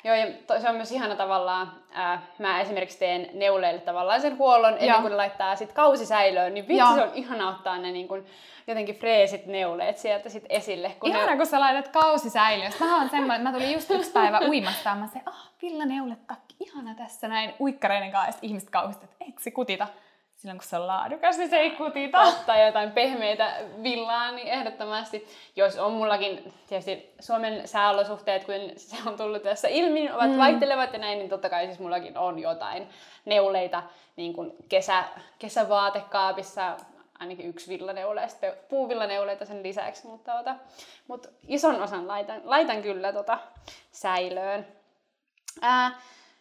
[0.04, 4.38] Joo, ja to, se on myös ihana tavallaan, ää, mä esimerkiksi teen neuleille tavallaan sen
[4.38, 5.00] huollon ennen Joo.
[5.00, 8.26] kuin ne laittaa sit kausisäilöön, niin vitsi se on ihana ottaa ne niin kuin,
[8.66, 10.96] jotenkin freesit neuleet sieltä sit esille.
[11.00, 11.36] Kun ihana, ne...
[11.36, 12.72] kun sä laitat kausisäilöön.
[12.80, 16.94] Mä oon semmoinen, mä tulin just yksi päivä uimasta ja mä se, ah, villaneuletakki, ihana
[16.94, 19.86] tässä näin uikkareiden kanssa, ihmiset kauhistat, että eikö se kutita?
[20.38, 22.32] Silloin kun se on laadukas, niin se ei kutita.
[22.46, 25.26] Tai jotain pehmeitä villaa, niin ehdottomasti.
[25.56, 30.38] Jos on mullakin, tietysti Suomen sääolosuhteet, kun se on tullut tässä ilmi, ovat mm.
[30.38, 32.88] vaihtelevat ja näin, niin totta kai siis mullakin on jotain
[33.24, 33.82] neuleita
[34.16, 35.04] niin kuin kesä,
[35.38, 36.76] kesävaatekaapissa,
[37.18, 40.56] ainakin yksi villaneule ja sitten puuvillaneuleita sen lisäksi, mutta, ota,
[41.06, 43.38] mutta ison osan laitan, laitan kyllä tota
[43.90, 44.66] säilöön.
[45.62, 45.90] Ää,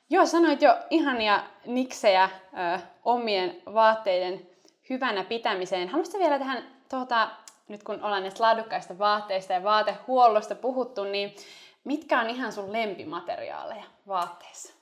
[0.09, 4.47] Joo, sanoit jo ihania niksejä ö, omien vaatteiden
[4.89, 5.89] hyvänä pitämiseen.
[5.89, 7.29] Haluaisitko vielä tähän, tuota,
[7.67, 11.35] nyt kun ollaan näistä laadukkaista vaatteista ja vaatehuollosta puhuttu, niin
[11.83, 14.73] mitkä on ihan sun lempimateriaaleja vaatteissa?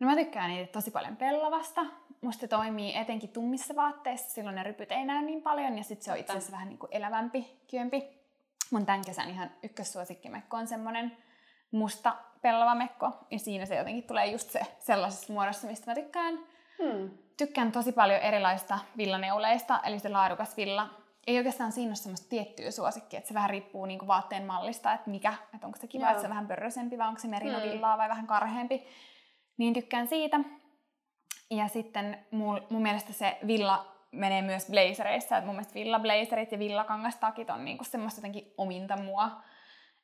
[0.00, 1.86] No mä tykkään niitä tosi paljon pellavasta.
[2.20, 6.12] Musta toimii etenkin tummissa vaatteissa, silloin ne rypyt ei näy niin paljon ja sitten se
[6.12, 8.04] on itse asiassa vähän niin kuin elävämpi, kyömpi.
[8.70, 11.16] Mun tämän kesän ihan ykkössuosikkimekko on semmonen
[11.70, 13.12] musta pellava mekko.
[13.30, 16.38] Ja siinä se jotenkin tulee just se sellaisessa muodossa, mistä mä tykkään.
[16.82, 17.10] Hmm.
[17.36, 20.90] Tykkään tosi paljon erilaista villaneuleista, eli se laadukas villa.
[21.26, 25.10] Ei oikeastaan siinä ole semmoista tiettyä suosikkia, että se vähän riippuu niinku vaatteen mallista, että
[25.10, 26.10] mikä, että onko se kiva, Joo.
[26.10, 27.98] että se on vähän pörrösempi vai onko se merinovillaa hmm.
[27.98, 28.86] vai vähän karheampi.
[29.56, 30.40] Niin tykkään siitä.
[31.50, 36.58] Ja sitten mun, mun mielestä se villa menee myös blazereissa, että mun mielestä villablazerit ja
[36.58, 39.30] villakangastakit on niinku semmoista jotenkin ominta mua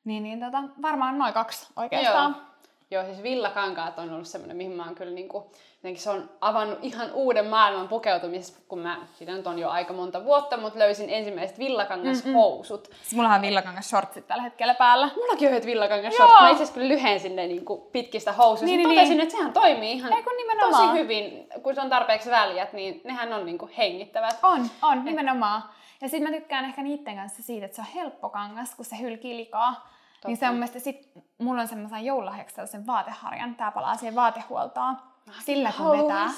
[0.07, 2.35] niin, niin tota, varmaan noin kaksi oikeastaan.
[2.37, 2.47] Joo.
[2.91, 5.51] Joo, siis villakankaat on ollut semmoinen, mihin mä oon kyllä niinku,
[5.95, 10.23] se on avannut ihan uuden maailman pukeutumisessa, kun mä, siitä nyt on jo aika monta
[10.23, 12.85] vuotta, mutta löysin ensimmäiset villakangashousut.
[12.85, 15.09] Siis mulla on villakangas shortsit tällä hetkellä päällä.
[15.15, 16.39] Mullakin on yhdet villakangas shortsit.
[16.39, 18.65] Mä itse asiassa kyllä lyhensin ne niinku pitkistä housuista.
[18.65, 19.21] Niin, niin, totesin, niin.
[19.21, 23.33] että sehän toimii ihan Ei, kun tosi hyvin, kun se on tarpeeksi väljät, niin nehän
[23.33, 24.39] on niinku hengittävät.
[24.43, 25.63] On, on, nimenomaan.
[26.01, 28.99] Ja sitten mä tykkään ehkä niiden kanssa siitä, että se on helppo kangas, kun se
[28.99, 29.96] hylkii likaa.
[30.17, 30.27] Totta.
[30.27, 34.97] Niin se on mielestäni sit, mulla on semmoisen joululahjaksi sellaisen vaateharjan, tää palaa siihen vaatehuoltoon.
[35.39, 36.27] Sillä kun vetää.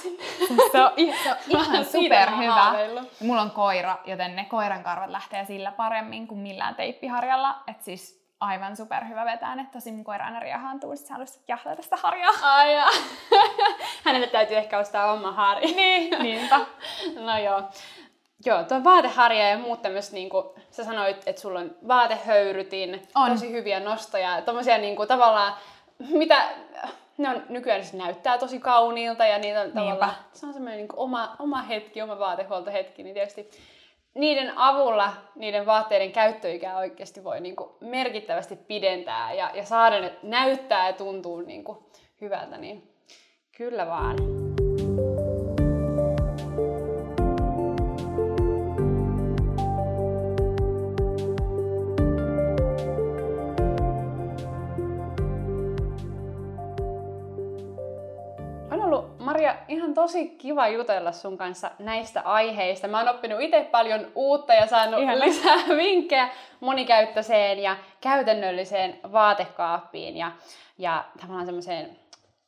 [0.71, 2.73] Se on, se on ihan superhyvä.
[3.19, 7.63] Mulla on koira, joten ne koiran karvat lähtee sillä paremmin kuin millään teippiharjalla.
[7.67, 9.67] Et siis aivan superhyvä vetää ne.
[9.71, 12.34] Tosi mun koira aina riahaantuu, sit sä haluaisit jahdata sitä harjaa.
[12.41, 12.75] Ai
[14.05, 15.75] Hänelle täytyy ehkä ostaa oma harja.
[15.75, 16.59] niin, niinpä.
[17.15, 17.63] no joo.
[18.46, 23.32] Joo, tuo vaateharja ja muut tämmöistä, niin kuin sä sanoit, että sulla on vaatehöyrytin, on.
[23.32, 25.54] tosi hyviä nostoja, tommosia niin kuin, tavallaan,
[26.10, 26.50] mitä
[27.18, 30.96] ne on nykyään se näyttää tosi kauniilta ja niitä on tavallaan, se on semmoinen niin
[30.96, 33.50] oma, oma hetki, oma vaatehuoltohetki, niin tietysti
[34.14, 40.14] niiden avulla niiden vaatteiden käyttöikää oikeasti voi niin kuin merkittävästi pidentää ja, ja saada ne
[40.24, 41.78] näyttää ja tuntuu niin kuin
[42.22, 42.94] hyvältä, niin
[43.58, 44.16] kyllä vaan.
[44.18, 44.49] Maria,
[59.90, 62.88] ihan tosi kiva jutella sun kanssa näistä aiheista.
[62.88, 65.26] Mä oon oppinut itse paljon uutta ja saanut Ihana.
[65.26, 66.30] lisää vinkkejä
[66.60, 70.32] monikäyttöiseen ja käytännölliseen vaatekaappiin ja,
[70.78, 71.98] ja tavallaan semmoiseen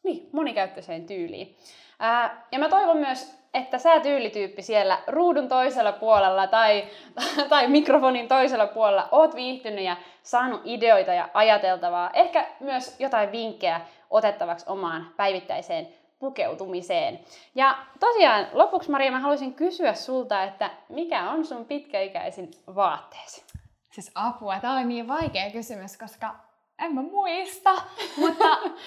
[0.03, 1.55] niin, monikäyttöiseen tyyliin.
[1.99, 6.83] Ää, ja mä toivon myös, että sä tyylityyppi siellä ruudun toisella puolella tai,
[7.49, 13.81] tai mikrofonin toisella puolella oot viihtynyt ja saanut ideoita ja ajateltavaa, ehkä myös jotain vinkkejä
[14.09, 17.19] otettavaksi omaan päivittäiseen pukeutumiseen.
[17.55, 23.45] Ja tosiaan lopuksi Maria, mä haluaisin kysyä sulta, että mikä on sun pitkäikäisin vaatteesi?
[23.91, 26.35] Siis apua, tämä oli niin vaikea kysymys, koska
[26.79, 27.69] en mä muista,
[28.21, 28.45] mutta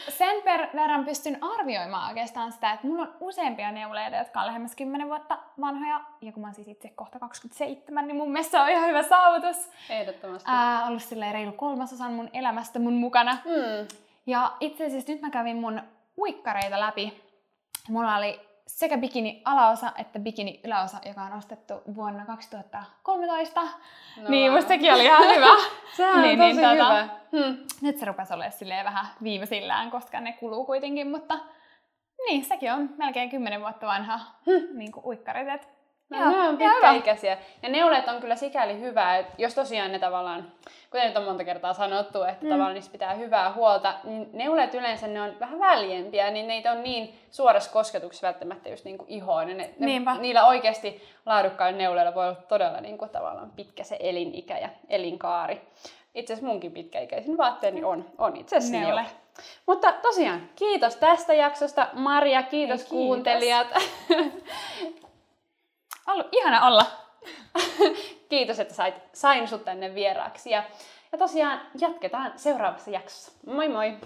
[0.08, 4.76] sen per verran pystyn arvioimaan oikeastaan sitä, että mulla on useampia neuleita, jotka on lähemmäs
[4.76, 8.60] 10 vuotta vanhoja, ja kun mä oon siis itse kohta 27, niin mun mielestä se
[8.60, 9.70] on ihan hyvä saavutus.
[9.90, 10.50] Ehdottomasti.
[10.50, 13.32] Ää, ollut silleen reilu kolmasosan mun elämästä mun mukana.
[13.32, 13.88] Mm.
[14.26, 15.82] Ja itse asiassa nyt mä kävin mun
[16.18, 17.23] uikkareita läpi
[17.88, 23.60] Mulla oli sekä bikini alaosa että bikini yläosa, joka on ostettu vuonna 2013.
[23.62, 23.68] No.
[24.28, 25.46] Niin, musta sekin oli ihan hyvä.
[25.96, 27.08] Sehän niin, on tosi niin, tota, hyvä.
[27.32, 27.56] Hmm.
[27.80, 31.38] Nyt se rupesi olemaan vähän viimeisillään, koska ne kuluu kuitenkin, mutta
[32.26, 34.78] niin, sekin on melkein 10 vuotta vanha hmm.
[34.78, 35.48] niin kuin uikkarit.
[35.48, 35.73] Et
[36.20, 37.38] Joo, ne on pitkäikäisiä.
[37.62, 40.52] Ja neuleet on kyllä sikäli hyvää, että jos tosiaan ne tavallaan,
[40.90, 42.50] kuten nyt on monta kertaa sanottu, että mm.
[42.50, 46.82] tavallaan niistä pitää hyvää huolta, niin neuleet yleensä ne on vähän väljempiä, niin neitä on
[46.82, 49.46] niin suorassa kosketuksessa välttämättä just niin kuin ihoon.
[49.46, 54.58] Ne, ne, niillä oikeasti laadukkailla neuleilla voi olla todella niin kuin tavallaan pitkä se elinikä
[54.58, 55.60] ja elinkaari.
[56.14, 58.94] Itse asiassa munkin pitkäikäisin vaatteeni on, on itse asiassa neule.
[58.94, 59.10] neule.
[59.66, 61.88] Mutta tosiaan, kiitos tästä jaksosta.
[61.92, 62.88] Maria, kiitos, kiitos.
[62.88, 63.66] kuuntelijat.
[66.06, 66.86] Ollut ihana olla.
[68.28, 70.50] Kiitos, että sait, sain sut tänne vieraaksi.
[70.50, 70.64] Ja,
[71.12, 73.32] ja tosiaan jatketaan seuraavassa jaksossa.
[73.46, 73.96] Moi moi!